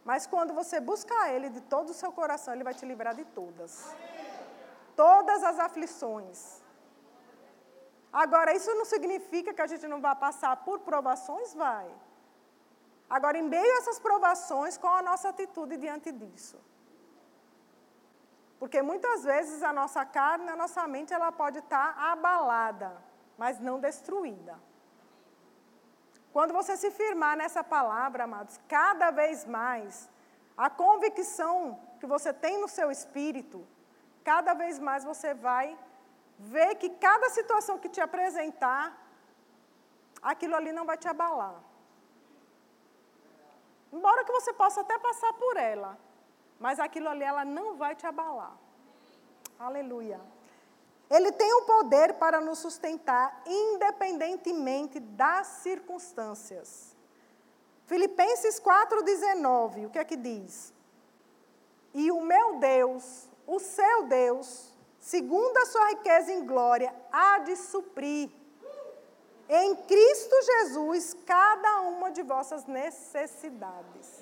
Mas 0.09 0.25
quando 0.33 0.53
você 0.59 0.77
buscar 0.79 1.23
Ele 1.33 1.49
de 1.55 1.61
todo 1.73 1.89
o 1.89 1.97
seu 2.01 2.11
coração, 2.19 2.53
Ele 2.53 2.63
vai 2.67 2.73
te 2.79 2.85
livrar 2.91 3.13
de 3.13 3.25
todas. 3.39 3.73
Todas 4.95 5.43
as 5.49 5.59
aflições. 5.59 6.61
Agora, 8.23 8.55
isso 8.59 8.73
não 8.79 8.85
significa 8.85 9.53
que 9.53 9.61
a 9.65 9.67
gente 9.67 9.85
não 9.93 9.99
vai 9.99 10.15
passar 10.15 10.53
por 10.67 10.79
provações? 10.79 11.53
Vai. 11.53 11.87
Agora, 13.09 13.37
em 13.37 13.47
meio 13.55 13.73
a 13.73 13.79
essas 13.79 13.99
provações, 13.99 14.77
qual 14.77 14.95
a 14.95 15.01
nossa 15.09 15.27
atitude 15.33 15.75
diante 15.75 16.09
disso? 16.21 16.57
Porque 18.61 18.81
muitas 18.81 19.25
vezes 19.25 19.61
a 19.61 19.73
nossa 19.73 20.05
carne, 20.05 20.49
a 20.49 20.55
nossa 20.55 20.87
mente, 20.87 21.13
ela 21.13 21.31
pode 21.33 21.59
estar 21.59 21.85
abalada, 22.11 22.91
mas 23.37 23.59
não 23.59 23.77
destruída. 23.77 24.55
Quando 26.37 26.53
você 26.53 26.73
se 26.81 26.89
firmar 26.97 27.35
nessa 27.35 27.61
palavra, 27.63 28.25
amados, 28.25 28.55
cada 28.73 29.07
vez 29.19 29.43
mais, 29.43 30.07
a 30.65 30.69
convicção 30.69 31.55
que 31.99 32.05
você 32.11 32.31
tem 32.43 32.61
no 32.63 32.67
seu 32.67 32.91
espírito, 32.95 33.59
cada 34.23 34.53
vez 34.53 34.77
mais 34.87 35.03
você 35.11 35.33
vai 35.33 35.65
ver 36.37 36.75
que 36.75 36.89
cada 37.07 37.27
situação 37.37 37.79
que 37.79 37.89
te 37.95 38.01
apresentar, 38.07 38.83
aquilo 40.21 40.55
ali 40.59 40.71
não 40.71 40.85
vai 40.85 40.97
te 41.03 41.07
abalar. 41.07 41.57
Embora 43.91 44.23
que 44.23 44.37
você 44.39 44.53
possa 44.53 44.81
até 44.81 44.95
passar 45.09 45.33
por 45.33 45.57
ela, 45.57 45.97
mas 46.59 46.79
aquilo 46.79 47.09
ali 47.09 47.23
ela 47.23 47.43
não 47.43 47.67
vai 47.77 47.95
te 47.95 48.05
abalar. 48.05 48.55
Aleluia. 49.57 50.21
Ele 51.09 51.31
tem 51.31 51.53
o 51.53 51.61
poder 51.63 52.13
para 52.15 52.41
nos 52.41 52.59
sustentar 52.59 53.41
independentemente 53.45 54.99
das 54.99 55.47
circunstâncias. 55.47 56.95
Filipenses 57.85 58.59
4,19, 58.59 59.87
o 59.87 59.89
que 59.89 59.99
é 59.99 60.03
que 60.03 60.17
diz? 60.17 60.73
E 61.93 62.11
o 62.11 62.21
meu 62.21 62.59
Deus, 62.59 63.29
o 63.45 63.59
seu 63.59 64.03
Deus, 64.03 64.73
segundo 64.99 65.57
a 65.57 65.65
sua 65.65 65.89
riqueza 65.89 66.33
em 66.33 66.45
glória, 66.45 66.93
há 67.11 67.39
de 67.39 67.55
suprir 67.55 68.29
em 69.49 69.75
Cristo 69.75 70.35
Jesus 70.41 71.15
cada 71.25 71.81
uma 71.81 72.11
de 72.11 72.21
vossas 72.21 72.65
necessidades. 72.65 74.16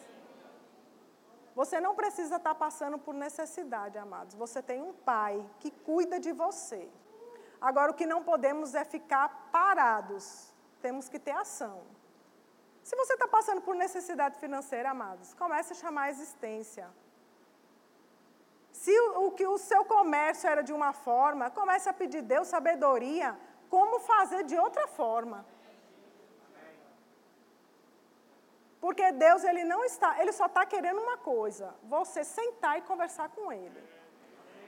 Você 1.56 1.80
não 1.80 1.96
precisa 1.96 2.36
estar 2.36 2.54
passando 2.54 2.98
por 2.98 3.14
necessidade, 3.14 3.98
amados. 3.98 4.36
Você 4.36 4.62
tem 4.62 4.82
um 4.82 4.94
pai 4.94 5.34
que 5.62 5.72
cuida 5.72 6.20
de 6.20 6.34
você. 6.34 6.90
Agora, 7.62 7.92
o 7.92 7.96
que 7.96 8.06
não 8.06 8.22
podemos 8.24 8.76
é 8.76 8.84
ficar 8.84 9.50
parados. 9.54 10.54
Temos 10.82 11.08
que 11.08 11.18
ter 11.18 11.32
ação. 11.32 11.82
Se 12.84 12.96
você 12.96 13.14
está 13.14 13.28
passando 13.28 13.62
por 13.62 13.74
necessidade 13.74 14.38
financeira, 14.38 14.92
amados, 14.92 15.34
comece 15.34 15.72
a 15.74 15.76
chamar 15.76 16.04
a 16.04 16.10
existência. 16.12 16.88
Se 18.72 18.92
o, 19.00 19.28
o 19.28 19.32
que 19.32 19.48
o 19.48 19.58
seu 19.58 19.86
comércio 19.86 20.50
era 20.50 20.62
de 20.62 20.74
uma 20.74 20.92
forma, 20.92 21.50
comece 21.50 21.88
a 21.88 21.94
pedir 21.94 22.22
Deus 22.22 22.50
sabedoria 22.50 23.40
como 23.70 24.02
fazer 24.02 24.44
de 24.44 24.58
outra 24.58 24.88
forma. 24.88 25.46
Porque 28.86 29.12
Deus 29.14 29.44
ele 29.44 29.64
não 29.64 29.84
está, 29.84 30.10
ele 30.22 30.32
só 30.40 30.46
está 30.46 30.64
querendo 30.64 31.00
uma 31.02 31.18
coisa: 31.18 31.74
você 31.94 32.24
sentar 32.24 32.74
e 32.78 32.84
conversar 32.90 33.30
com 33.30 33.52
Ele. 33.52 33.82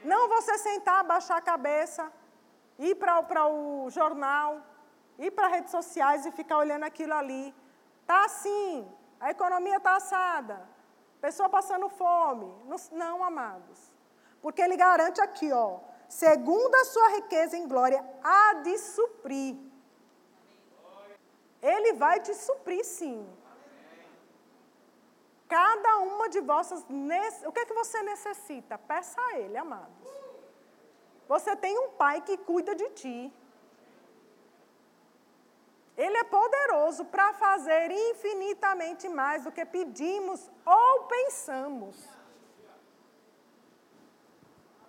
Não 0.04 0.22
você 0.28 0.58
sentar, 0.58 1.04
baixar 1.04 1.38
a 1.38 1.48
cabeça, 1.50 2.12
ir 2.80 2.96
para 2.96 3.48
o 3.48 3.88
jornal, 3.92 4.60
ir 5.20 5.30
para 5.30 5.54
redes 5.56 5.70
sociais 5.70 6.26
e 6.26 6.32
ficar 6.32 6.58
olhando 6.58 6.84
aquilo 6.84 7.14
ali. 7.14 7.54
Tá 8.08 8.26
assim, 8.26 8.92
a 9.20 9.30
economia 9.30 9.78
está 9.78 9.96
assada, 9.98 10.68
pessoa 11.22 11.48
passando 11.48 11.88
fome. 11.88 12.52
Não, 12.66 12.78
não, 13.04 13.24
amados. 13.24 13.80
Porque 14.42 14.64
ele 14.64 14.78
garante 14.78 15.22
aqui, 15.22 15.52
ó, 15.52 15.80
segundo 16.10 16.74
a 16.74 16.86
sua 16.86 17.10
riqueza 17.18 17.56
em 17.56 17.68
glória, 17.68 18.04
há 18.24 18.54
de 18.66 18.80
suprir. 18.80 19.56
Ele 21.62 21.94
vai 21.94 22.20
te 22.20 22.34
suprir 22.34 22.84
sim. 22.84 23.22
Cada 25.48 25.98
uma 26.00 26.28
de 26.30 26.42
vossas. 26.42 26.86
O 27.46 27.52
que 27.52 27.60
é 27.62 27.66
que 27.66 27.74
você 27.74 28.02
necessita? 28.04 28.78
Peça 28.78 29.20
a 29.20 29.38
Ele, 29.40 29.58
amados. 29.58 30.10
Você 31.28 31.56
tem 31.56 31.78
um 31.80 31.90
Pai 31.92 32.22
que 32.22 32.38
cuida 32.38 32.74
de 32.76 32.90
ti. 32.90 33.34
Ele 36.06 36.18
é 36.18 36.24
poderoso 36.24 37.06
para 37.06 37.34
fazer 37.34 37.92
infinitamente 37.92 39.10
mais 39.10 39.44
do 39.46 39.52
que 39.52 39.66
pedimos 39.66 40.50
ou 40.64 41.04
pensamos. 41.06 41.96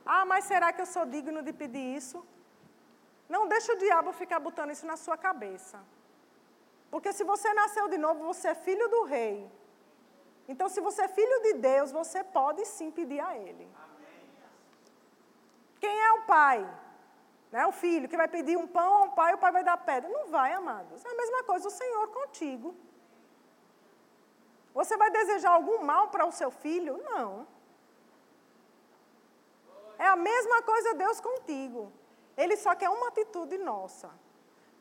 Ah, 0.04 0.24
mas 0.26 0.44
será 0.44 0.72
que 0.72 0.82
eu 0.82 0.86
sou 0.86 1.06
digno 1.06 1.42
de 1.42 1.52
pedir 1.52 1.96
isso? 1.96 2.26
Não 3.28 3.46
deixa 3.46 3.72
o 3.72 3.76
diabo 3.76 4.12
ficar 4.12 4.40
botando 4.40 4.70
isso 4.70 4.86
na 4.86 4.96
sua 4.96 5.16
cabeça. 5.16 5.78
Porque 6.90 7.12
se 7.12 7.24
você 7.24 7.52
nasceu 7.54 7.88
de 7.88 7.98
novo, 7.98 8.24
você 8.24 8.48
é 8.48 8.54
filho 8.54 8.88
do 8.88 9.04
rei. 9.04 9.50
Então, 10.50 10.66
se 10.68 10.80
você 10.80 11.02
é 11.02 11.08
filho 11.08 11.42
de 11.42 11.52
Deus, 11.54 11.92
você 11.92 12.24
pode 12.24 12.64
sim 12.64 12.90
pedir 12.90 13.20
a 13.20 13.36
Ele. 13.36 13.68
Quem 15.78 15.96
é 16.00 16.12
o 16.12 16.22
pai? 16.22 16.58
Né? 17.52 17.66
O 17.66 17.72
filho 17.72 18.08
que 18.08 18.16
vai 18.16 18.28
pedir 18.28 18.56
um 18.56 18.66
pão 18.66 18.94
ao 18.94 19.10
pai, 19.12 19.34
o 19.34 19.38
pai 19.38 19.52
vai 19.52 19.62
dar 19.62 19.76
pedra. 19.76 20.08
Não 20.08 20.26
vai, 20.28 20.52
amados. 20.52 21.04
É 21.04 21.10
a 21.10 21.14
mesma 21.14 21.44
coisa 21.44 21.68
o 21.68 21.70
Senhor 21.70 22.08
contigo. 22.08 22.74
Você 24.72 24.96
vai 24.96 25.10
desejar 25.10 25.52
algum 25.52 25.82
mal 25.82 26.08
para 26.08 26.24
o 26.24 26.32
seu 26.32 26.50
filho? 26.50 26.96
Não. 27.04 27.46
É 29.98 30.06
a 30.06 30.16
mesma 30.16 30.62
coisa 30.62 30.94
Deus 30.94 31.20
contigo. 31.20 31.92
Ele 32.36 32.56
só 32.56 32.74
quer 32.74 32.88
uma 32.88 33.08
atitude 33.08 33.58
nossa. 33.58 34.10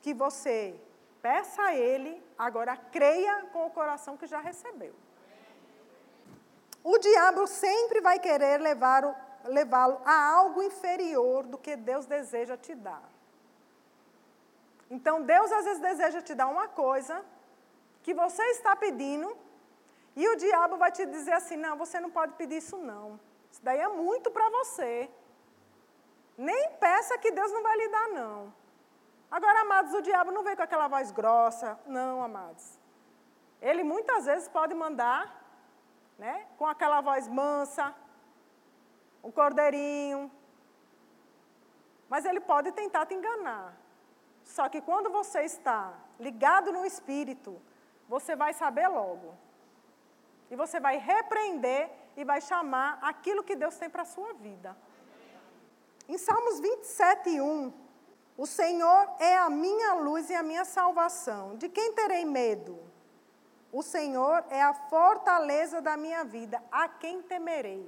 Que 0.01 0.13
você 0.13 0.79
peça 1.21 1.61
a 1.61 1.75
Ele, 1.75 2.23
agora 2.37 2.77
creia 2.77 3.47
com 3.51 3.65
o 3.65 3.71
coração 3.71 4.15
que 4.15 4.27
já 4.27 4.39
recebeu. 4.39 4.93
O 6.91 6.97
diabo 6.99 7.45
sempre 7.47 7.99
vai 7.99 8.17
querer 8.17 8.57
levá-lo 8.61 9.95
a 10.05 10.17
algo 10.35 10.59
inferior 10.63 11.43
do 11.51 11.57
que 11.57 11.75
Deus 11.75 12.05
deseja 12.05 12.55
te 12.55 12.73
dar. 12.73 13.03
Então, 14.89 15.15
Deus 15.21 15.51
às 15.51 15.65
vezes 15.65 15.81
deseja 15.81 16.21
te 16.21 16.33
dar 16.33 16.47
uma 16.47 16.67
coisa 16.69 17.15
que 18.03 18.13
você 18.13 18.41
está 18.51 18.73
pedindo, 18.73 19.35
e 20.15 20.25
o 20.29 20.37
diabo 20.37 20.77
vai 20.77 20.91
te 20.97 21.05
dizer 21.05 21.33
assim: 21.33 21.57
não, 21.57 21.75
você 21.77 21.99
não 21.99 22.09
pode 22.09 22.33
pedir 22.35 22.59
isso, 22.63 22.77
não. 22.77 23.19
Isso 23.51 23.61
daí 23.61 23.79
é 23.79 23.89
muito 23.89 24.31
para 24.31 24.49
você. 24.49 25.09
Nem 26.37 26.69
peça 26.85 27.17
que 27.17 27.31
Deus 27.31 27.51
não 27.51 27.63
vai 27.63 27.75
lhe 27.75 27.89
dar, 27.89 28.07
não. 28.19 28.53
Agora, 29.29 29.59
amados, 29.59 29.93
o 29.93 30.01
diabo 30.01 30.31
não 30.31 30.41
vem 30.41 30.55
com 30.55 30.63
aquela 30.63 30.87
voz 30.87 31.11
grossa. 31.11 31.77
Não, 31.85 32.23
amados. 32.23 32.79
Ele 33.61 33.83
muitas 33.83 34.23
vezes 34.23 34.47
pode 34.47 34.73
mandar, 34.73 35.21
né, 36.17 36.47
com 36.57 36.65
aquela 36.65 37.01
voz 37.01 37.27
mansa, 37.27 37.93
um 39.23 39.31
cordeirinho. 39.31 40.31
Mas 42.09 42.25
ele 42.25 42.39
pode 42.39 42.71
tentar 42.71 43.05
te 43.05 43.13
enganar. 43.13 43.75
Só 44.43 44.69
que 44.69 44.81
quando 44.81 45.09
você 45.09 45.41
está 45.41 45.93
ligado 46.19 46.71
no 46.71 46.85
espírito, 46.85 47.61
você 48.07 48.35
vai 48.35 48.53
saber 48.53 48.87
logo. 48.87 49.35
E 50.49 50.55
você 50.55 50.79
vai 50.79 50.97
repreender 50.97 51.89
e 52.15 52.23
vai 52.23 52.39
chamar 52.39 52.97
aquilo 53.01 53.43
que 53.43 53.55
Deus 53.55 53.75
tem 53.77 53.89
para 53.89 54.03
a 54.03 54.05
sua 54.05 54.33
vida. 54.33 54.75
Em 56.07 56.17
Salmos 56.17 56.61
27, 56.61 57.41
1, 57.41 57.73
o 58.37 58.45
Senhor 58.45 59.15
é 59.19 59.37
a 59.37 59.49
minha 59.49 59.93
luz 59.95 60.29
e 60.29 60.35
a 60.35 60.41
minha 60.41 60.63
salvação. 60.63 61.57
De 61.57 61.67
quem 61.67 61.91
terei 61.93 62.23
medo? 62.23 62.86
O 63.77 63.83
Senhor 63.83 64.43
é 64.49 64.59
a 64.59 64.73
fortaleza 64.73 65.79
da 65.79 65.95
minha 65.95 66.23
vida. 66.23 66.59
A 66.71 66.89
quem 66.89 67.21
temerei? 67.21 67.87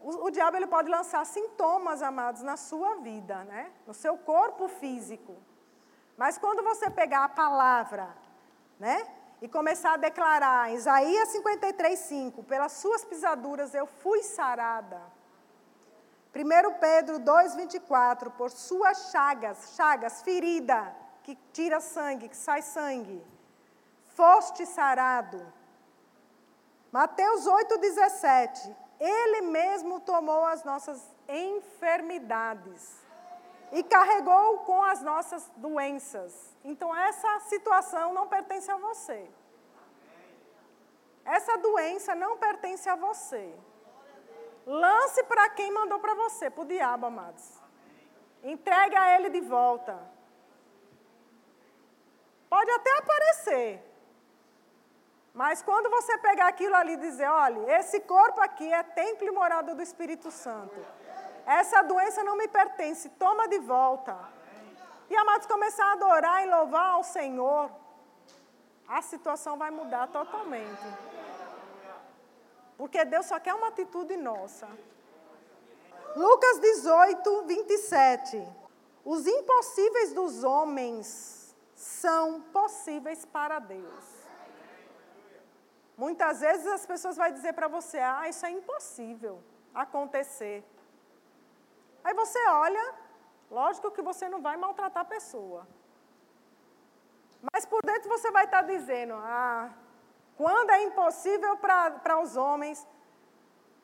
O, 0.00 0.24
o 0.24 0.30
diabo 0.30 0.56
ele 0.56 0.66
pode 0.66 0.88
lançar 0.88 1.26
sintomas, 1.26 2.00
amados, 2.00 2.40
na 2.40 2.56
sua 2.56 2.94
vida, 3.08 3.44
né? 3.44 3.70
no 3.86 3.92
seu 3.92 4.16
corpo 4.16 4.66
físico. 4.66 5.36
Mas 6.16 6.38
quando 6.38 6.62
você 6.62 6.88
pegar 6.88 7.24
a 7.24 7.28
palavra, 7.28 8.08
né? 8.80 9.06
E 9.42 9.46
começar 9.46 9.92
a 9.92 9.98
declarar, 9.98 10.72
Isaías 10.72 11.28
53, 11.28 11.98
5, 11.98 12.42
pelas 12.44 12.72
suas 12.72 13.04
pisaduras 13.04 13.74
eu 13.74 13.86
fui 13.86 14.22
sarada. 14.22 15.02
1 16.34 16.78
Pedro 16.80 17.20
2,24, 17.20 18.30
por 18.30 18.50
suas 18.50 19.10
chagas, 19.10 19.74
chagas, 19.76 20.22
ferida, 20.22 20.96
que 21.22 21.36
tira 21.52 21.78
sangue, 21.78 22.30
que 22.30 22.36
sai 22.36 22.62
sangue, 22.62 23.22
foste 24.16 24.64
sarado. 24.66 25.40
Mateus 26.90 27.46
8,17, 27.46 28.74
ele 28.98 29.42
mesmo 29.42 30.00
tomou 30.00 30.44
as 30.46 30.64
nossas 30.64 31.14
enfermidades 31.28 32.96
e 33.72 33.82
carregou 33.82 34.60
com 34.60 34.82
as 34.82 35.02
nossas 35.02 35.50
doenças. 35.56 36.56
Então, 36.64 36.96
essa 36.96 37.40
situação 37.40 38.14
não 38.14 38.26
pertence 38.26 38.70
a 38.70 38.76
você. 38.76 39.28
Essa 41.24 41.58
doença 41.58 42.14
não 42.14 42.38
pertence 42.38 42.88
a 42.88 42.96
você. 42.96 43.54
Lance 44.64 45.22
para 45.24 45.50
quem 45.50 45.70
mandou 45.70 45.98
para 45.98 46.14
você, 46.14 46.48
para 46.48 46.62
o 46.62 46.66
diabo, 46.66 47.06
amados. 47.06 47.60
Entregue 48.42 48.96
a 48.96 49.14
ele 49.16 49.28
de 49.28 49.40
volta. 49.40 49.98
Pode 52.48 52.70
até 52.70 52.98
aparecer. 52.98 53.85
Mas 55.40 55.60
quando 55.60 55.90
você 55.90 56.16
pegar 56.16 56.48
aquilo 56.48 56.74
ali 56.74 56.94
e 56.94 56.96
dizer, 56.96 57.28
olha, 57.28 57.78
esse 57.78 58.00
corpo 58.00 58.40
aqui 58.40 58.72
é 58.72 58.82
templo 58.82 59.26
e 59.26 59.30
morada 59.30 59.74
do 59.74 59.82
Espírito 59.82 60.30
Santo. 60.30 60.74
Essa 61.44 61.82
doença 61.82 62.24
não 62.24 62.38
me 62.38 62.48
pertence, 62.48 63.10
toma 63.10 63.46
de 63.46 63.58
volta. 63.58 64.16
E 65.10 65.14
amados, 65.14 65.46
começar 65.46 65.84
a 65.88 65.92
adorar 65.92 66.42
e 66.42 66.48
louvar 66.48 66.92
ao 66.92 67.04
Senhor, 67.04 67.70
a 68.88 69.02
situação 69.02 69.58
vai 69.58 69.70
mudar 69.70 70.06
totalmente. 70.06 70.86
Porque 72.78 73.04
Deus 73.04 73.26
só 73.26 73.38
quer 73.38 73.52
uma 73.52 73.68
atitude 73.68 74.16
nossa. 74.16 74.66
Lucas 76.16 76.60
18, 76.60 77.42
27. 77.42 78.42
Os 79.04 79.26
impossíveis 79.26 80.14
dos 80.14 80.42
homens 80.42 81.54
são 81.74 82.40
possíveis 82.40 83.26
para 83.26 83.58
Deus. 83.58 84.15
Muitas 85.96 86.40
vezes 86.40 86.66
as 86.66 86.84
pessoas 86.84 87.16
vão 87.16 87.30
dizer 87.30 87.52
para 87.54 87.68
você: 87.68 87.98
ah, 87.98 88.28
isso 88.28 88.44
é 88.44 88.50
impossível 88.50 89.42
acontecer. 89.74 90.64
Aí 92.04 92.14
você 92.14 92.38
olha, 92.48 92.94
lógico 93.50 93.90
que 93.90 94.02
você 94.02 94.28
não 94.28 94.42
vai 94.42 94.56
maltratar 94.56 95.02
a 95.02 95.12
pessoa. 95.16 95.66
Mas 97.52 97.64
por 97.64 97.80
dentro 97.84 98.08
você 98.08 98.30
vai 98.30 98.44
estar 98.44 98.62
dizendo: 98.62 99.14
ah, 99.14 99.70
quando 100.36 100.70
é 100.70 100.82
impossível 100.82 101.56
para 101.56 102.20
os 102.20 102.36
homens, 102.36 102.86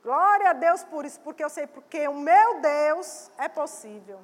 glória 0.03 0.51
a 0.51 0.53
Deus 0.53 0.85
por 0.85 1.07
isso, 1.07 1.19
porque 1.21 1.43
eu 1.43 1.49
sei, 1.49 1.67
porque 1.67 2.07
o 2.09 2.15
meu 2.15 2.61
Deus 2.61 3.31
é 3.39 3.49
possível. 3.49 4.21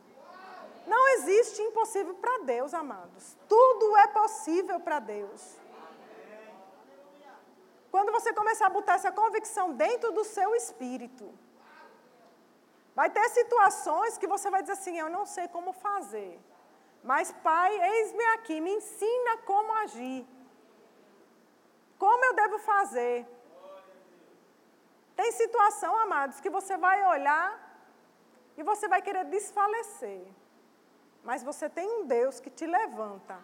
Não 0.86 1.08
existe 1.16 1.60
impossível 1.62 2.14
para 2.14 2.38
Deus, 2.44 2.72
amados. 2.72 3.36
Tudo 3.46 3.96
é 3.96 4.06
possível 4.08 4.80
para 4.80 4.98
Deus. 4.98 5.58
Quando 7.90 8.12
você 8.12 8.32
começar 8.32 8.66
a 8.66 8.76
botar 8.78 8.94
essa 8.94 9.12
convicção 9.20 9.66
dentro 9.72 10.10
do 10.12 10.24
seu 10.24 10.54
espírito, 10.54 11.26
vai 12.94 13.08
ter 13.10 13.26
situações 13.30 14.18
que 14.18 14.26
você 14.34 14.50
vai 14.54 14.60
dizer 14.62 14.76
assim: 14.78 14.98
eu 14.98 15.10
não 15.16 15.24
sei 15.24 15.48
como 15.48 15.72
fazer. 15.72 16.32
Mas, 17.02 17.32
Pai, 17.48 17.70
eis-me 17.90 18.24
aqui, 18.34 18.60
me 18.60 18.72
ensina 18.78 19.38
como 19.50 19.72
agir. 19.84 20.26
Como 21.98 22.24
eu 22.24 22.34
devo 22.34 22.58
fazer? 22.58 23.26
Tem 25.16 25.30
situação, 25.32 25.92
amados, 26.00 26.40
que 26.40 26.50
você 26.50 26.76
vai 26.76 26.98
olhar 27.14 27.46
e 28.56 28.62
você 28.62 28.86
vai 28.86 29.00
querer 29.06 29.24
desfalecer. 29.24 30.22
Mas 31.22 31.42
você 31.42 31.68
tem 31.68 31.88
um 31.96 32.04
Deus 32.06 32.38
que 32.40 32.50
te 32.50 32.66
levanta. 32.66 33.36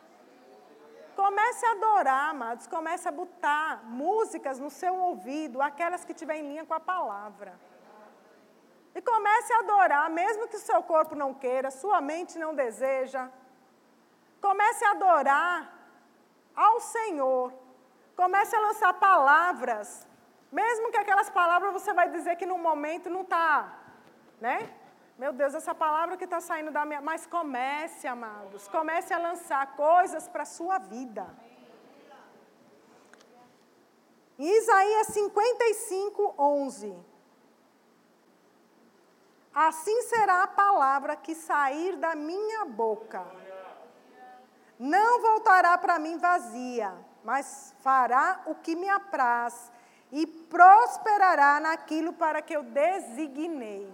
Comece 1.15 1.65
a 1.67 1.73
adorar, 1.73 2.31
amados. 2.31 2.67
Comece 2.67 3.09
a 3.09 3.13
botar 3.13 3.85
músicas 3.85 4.59
no 4.59 4.71
seu 4.71 4.95
ouvido, 4.95 5.63
aquelas 5.63 6.05
que 6.05 6.13
estiverem 6.13 6.45
em 6.45 6.49
linha 6.49 6.67
com 6.67 6.75
a 6.75 6.81
palavra. 6.81 7.59
E 8.95 9.01
comece 9.03 9.53
a 9.53 9.59
adorar, 9.59 10.09
mesmo 10.11 10.47
que 10.49 10.57
o 10.57 10.61
seu 10.61 10.83
corpo 10.83 11.15
não 11.15 11.35
queira, 11.35 11.71
sua 11.71 12.01
mente 12.01 12.39
não 12.39 12.55
deseja. 12.55 13.29
Comece 14.41 14.85
a 14.85 14.91
adorar 14.93 15.73
ao 16.55 16.79
Senhor 16.81 17.53
Comece 18.17 18.55
a 18.55 18.61
lançar 18.61 18.93
palavras, 18.95 20.07
mesmo 20.51 20.91
que 20.91 20.97
aquelas 20.97 21.29
palavras 21.31 21.73
você 21.73 21.93
vai 21.93 22.09
dizer 22.11 22.37
que 22.37 22.47
no 22.47 22.59
momento 22.59 23.11
não 23.11 23.23
está, 23.23 23.77
né? 24.41 24.73
Meu 25.17 25.33
Deus, 25.33 25.55
essa 25.55 25.75
palavra 25.75 26.17
que 26.17 26.25
está 26.25 26.41
saindo 26.41 26.71
da 26.71 26.85
minha. 26.85 27.01
Mas 27.01 27.27
comece, 27.27 28.07
amados, 28.07 28.69
comece 28.69 29.13
a 29.15 29.19
lançar 29.19 29.77
coisas 29.77 30.29
para 30.29 30.43
a 30.43 30.47
sua 30.47 30.79
vida. 30.79 31.27
Isaías 34.39 35.07
55, 35.09 36.35
11. 36.37 36.97
Assim 39.55 40.03
será 40.03 40.43
a 40.43 40.49
palavra 40.49 41.15
que 41.15 41.35
sair 41.35 41.97
da 41.97 42.17
minha 42.17 42.65
boca. 42.65 43.25
Não 44.77 45.23
voltará 45.23 45.79
para 45.79 46.01
mim 46.01 46.19
vazia 46.19 46.93
mas 47.25 47.75
fará 47.79 48.43
o 48.45 48.55
que 48.55 48.77
me 48.77 48.89
apraz 48.89 49.73
e 50.13 50.27
prosperará 50.27 51.59
naquilo 51.59 52.13
para 52.13 52.43
que 52.43 52.55
eu 52.55 52.63
designei. 52.63 53.91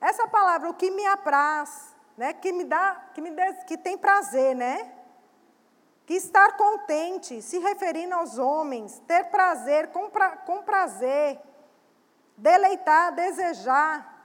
Essa 0.00 0.28
palavra, 0.28 0.68
o 0.70 0.74
que 0.74 0.90
me 0.90 1.06
apraz, 1.06 1.94
né, 2.16 2.32
que 2.32 2.52
me 2.52 2.64
dá, 2.64 3.08
que 3.14 3.20
me 3.20 3.30
dê, 3.30 3.52
que 3.64 3.76
tem 3.76 3.96
prazer, 3.96 4.54
né? 4.54 4.92
Que 6.04 6.14
estar 6.14 6.56
contente, 6.56 7.42
se 7.42 7.58
referindo 7.58 8.14
aos 8.14 8.38
homens, 8.38 9.02
ter 9.06 9.24
prazer, 9.24 9.88
com, 9.88 10.08
pra, 10.08 10.36
com 10.36 10.62
prazer, 10.62 11.40
deleitar, 12.36 13.12
desejar, 13.14 14.16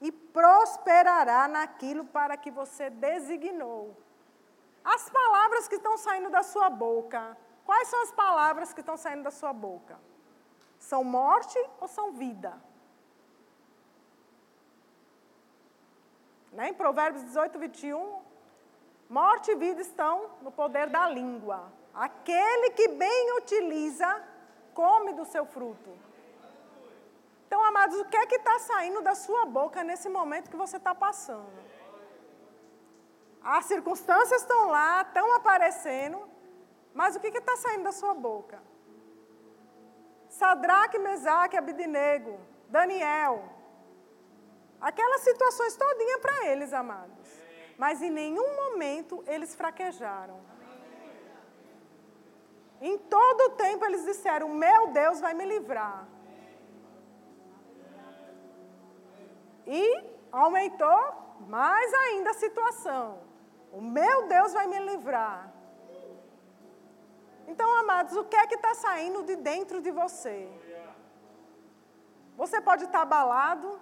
e 0.00 0.10
prosperará 0.10 1.46
naquilo 1.46 2.04
para 2.04 2.36
que 2.36 2.50
você 2.50 2.88
designou. 2.88 3.96
As 4.82 5.10
palavras 5.10 5.68
que 5.68 5.74
estão 5.74 5.98
saindo 5.98 6.30
da 6.30 6.42
sua 6.42 6.70
boca, 6.70 7.36
quais 7.66 7.88
são 7.88 8.02
as 8.02 8.12
palavras 8.12 8.72
que 8.72 8.80
estão 8.80 8.96
saindo 8.96 9.24
da 9.24 9.30
sua 9.30 9.52
boca? 9.52 10.00
São 10.78 11.04
morte 11.04 11.58
ou 11.78 11.86
são 11.86 12.12
vida? 12.12 12.58
Né? 16.52 16.68
Em 16.70 16.74
Provérbios 16.74 17.24
18, 17.24 17.58
21, 17.58 18.20
morte 19.08 19.50
e 19.50 19.54
vida 19.54 19.80
estão 19.80 20.30
no 20.42 20.50
poder 20.50 20.88
da 20.88 21.08
língua. 21.08 21.72
Aquele 21.94 22.70
que 22.70 22.88
bem 22.88 23.36
utiliza, 23.38 24.22
come 24.74 25.12
do 25.12 25.24
seu 25.24 25.44
fruto. 25.44 25.90
Então, 27.46 27.64
amados, 27.64 27.98
o 27.98 28.04
que 28.04 28.16
é 28.16 28.26
que 28.26 28.36
está 28.36 28.58
saindo 28.60 29.02
da 29.02 29.14
sua 29.14 29.44
boca 29.44 29.82
nesse 29.82 30.08
momento 30.08 30.50
que 30.50 30.56
você 30.56 30.76
está 30.76 30.94
passando? 30.94 31.60
As 33.42 33.64
circunstâncias 33.64 34.42
estão 34.42 34.68
lá, 34.68 35.02
estão 35.02 35.34
aparecendo, 35.34 36.28
mas 36.94 37.16
o 37.16 37.20
que 37.20 37.28
está 37.28 37.56
saindo 37.56 37.84
da 37.84 37.92
sua 37.92 38.14
boca? 38.14 38.62
Sadraque, 40.28 40.98
Mesaque, 40.98 41.56
Abidinego, 41.56 42.38
Daniel. 42.68 43.59
Aquelas 44.80 45.20
situações 45.22 45.76
todinha 45.76 46.18
para 46.18 46.46
eles, 46.46 46.72
amados. 46.72 47.28
Mas 47.76 48.02
em 48.02 48.10
nenhum 48.10 48.56
momento 48.56 49.22
eles 49.26 49.54
fraquejaram. 49.54 50.40
Em 52.80 52.96
todo 52.96 53.40
o 53.42 53.50
tempo 53.50 53.84
eles 53.84 54.04
disseram: 54.04 54.48
Meu 54.48 54.88
Deus 54.88 55.20
vai 55.20 55.34
me 55.34 55.44
livrar. 55.44 56.06
E 59.66 60.04
aumentou 60.32 61.00
mais 61.46 61.92
ainda 61.94 62.30
a 62.30 62.34
situação. 62.34 63.18
O 63.70 63.80
meu 63.80 64.26
Deus 64.26 64.52
vai 64.52 64.66
me 64.66 64.78
livrar. 64.80 65.52
Então, 67.46 67.68
amados, 67.78 68.16
o 68.16 68.24
que 68.24 68.36
é 68.36 68.46
que 68.46 68.54
está 68.54 68.74
saindo 68.74 69.22
de 69.24 69.36
dentro 69.36 69.80
de 69.80 69.90
você? 69.90 70.48
Você 72.36 72.60
pode 72.60 72.84
estar 72.84 73.02
abalado, 73.02 73.80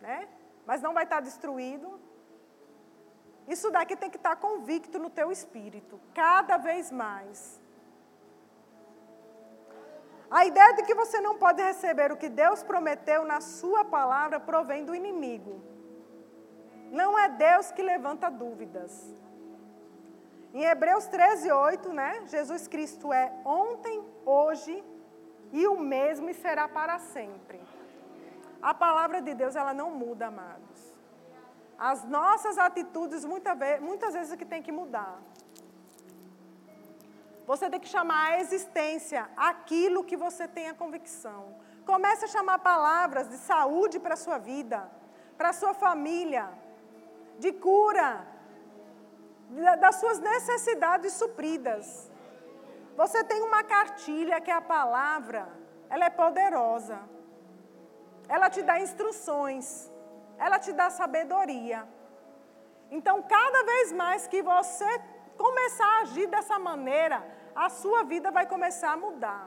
né? 0.00 0.28
mas 0.68 0.82
não 0.82 0.92
vai 0.92 1.04
estar 1.04 1.20
destruído. 1.20 1.98
Isso 3.54 3.70
daqui 3.70 3.96
tem 3.96 4.10
que 4.10 4.18
estar 4.18 4.36
convicto 4.36 4.98
no 4.98 5.08
teu 5.08 5.32
espírito, 5.32 5.98
cada 6.12 6.58
vez 6.58 6.92
mais. 6.92 7.58
A 10.30 10.44
ideia 10.44 10.74
de 10.74 10.82
que 10.82 10.94
você 10.94 11.22
não 11.22 11.38
pode 11.38 11.62
receber 11.62 12.12
o 12.12 12.18
que 12.18 12.28
Deus 12.28 12.62
prometeu 12.62 13.24
na 13.24 13.40
sua 13.40 13.82
palavra 13.82 14.38
provém 14.38 14.84
do 14.84 14.94
inimigo. 14.94 15.62
Não 16.90 17.18
é 17.18 17.30
Deus 17.30 17.72
que 17.72 17.82
levanta 17.82 18.30
dúvidas. 18.30 18.92
Em 20.52 20.64
Hebreus 20.64 21.06
13, 21.06 21.50
8, 21.50 21.92
né? 21.94 22.26
Jesus 22.26 22.68
Cristo 22.68 23.10
é 23.10 23.32
ontem, 23.42 24.06
hoje 24.26 24.84
e 25.50 25.66
o 25.66 25.80
mesmo 25.80 26.28
e 26.28 26.34
será 26.34 26.68
para 26.68 26.98
sempre. 26.98 27.58
A 28.60 28.74
palavra 28.74 29.22
de 29.22 29.34
Deus, 29.34 29.54
ela 29.56 29.72
não 29.72 29.90
muda, 29.90 30.26
amados. 30.26 30.96
As 31.78 32.04
nossas 32.04 32.58
atitudes, 32.58 33.24
muitas 33.24 34.14
vezes, 34.14 34.32
é 34.32 34.36
que 34.36 34.44
tem 34.44 34.62
que 34.62 34.72
mudar. 34.72 35.20
Você 37.46 37.70
tem 37.70 37.80
que 37.80 37.88
chamar 37.88 38.32
a 38.32 38.40
existência 38.40 39.30
aquilo 39.36 40.04
que 40.04 40.16
você 40.16 40.46
tem 40.46 40.68
a 40.68 40.74
convicção. 40.74 41.54
Comece 41.86 42.24
a 42.24 42.28
chamar 42.28 42.58
palavras 42.58 43.28
de 43.28 43.38
saúde 43.38 43.98
para 43.98 44.14
a 44.14 44.16
sua 44.18 44.38
vida, 44.38 44.90
para 45.36 45.50
a 45.50 45.52
sua 45.52 45.72
família, 45.72 46.50
de 47.38 47.52
cura, 47.52 48.26
das 49.80 49.96
suas 49.96 50.18
necessidades 50.18 51.12
supridas. 51.14 52.10
Você 52.96 53.22
tem 53.24 53.40
uma 53.40 53.62
cartilha 53.62 54.40
que 54.40 54.50
é 54.50 54.54
a 54.54 54.60
palavra, 54.60 55.48
ela 55.88 56.04
é 56.04 56.10
poderosa. 56.10 56.98
Ela 58.28 58.48
te 58.54 58.62
dá 58.62 58.78
instruções, 58.86 59.90
ela 60.38 60.58
te 60.58 60.72
dá 60.72 60.88
sabedoria. 60.90 61.80
Então, 62.90 63.16
cada 63.22 63.62
vez 63.70 63.92
mais 63.92 64.26
que 64.26 64.42
você 64.42 64.90
começar 65.36 65.86
a 65.86 66.00
agir 66.02 66.26
dessa 66.26 66.58
maneira, 66.58 67.18
a 67.54 67.68
sua 67.68 68.02
vida 68.12 68.30
vai 68.30 68.46
começar 68.46 68.92
a 68.92 68.96
mudar. 68.96 69.44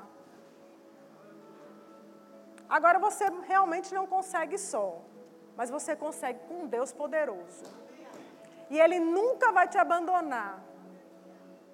Agora 2.78 2.98
você 3.00 3.26
realmente 3.52 3.94
não 3.94 4.06
consegue 4.08 4.58
só, 4.58 5.02
mas 5.58 5.70
você 5.70 5.96
consegue 5.96 6.40
com 6.50 6.68
Deus 6.68 6.92
poderoso. 6.94 7.66
E 8.70 8.80
Ele 8.80 9.00
nunca 9.00 9.52
vai 9.52 9.68
te 9.68 9.78
abandonar. 9.78 10.54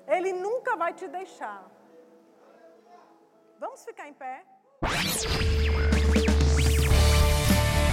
Ele 0.07 0.31
nunca 0.33 0.75
vai 0.75 0.93
te 0.93 1.07
deixar. 1.07 1.63
Vamos 3.59 3.83
ficar 3.85 4.07
em 4.07 4.13
pé? 4.13 4.43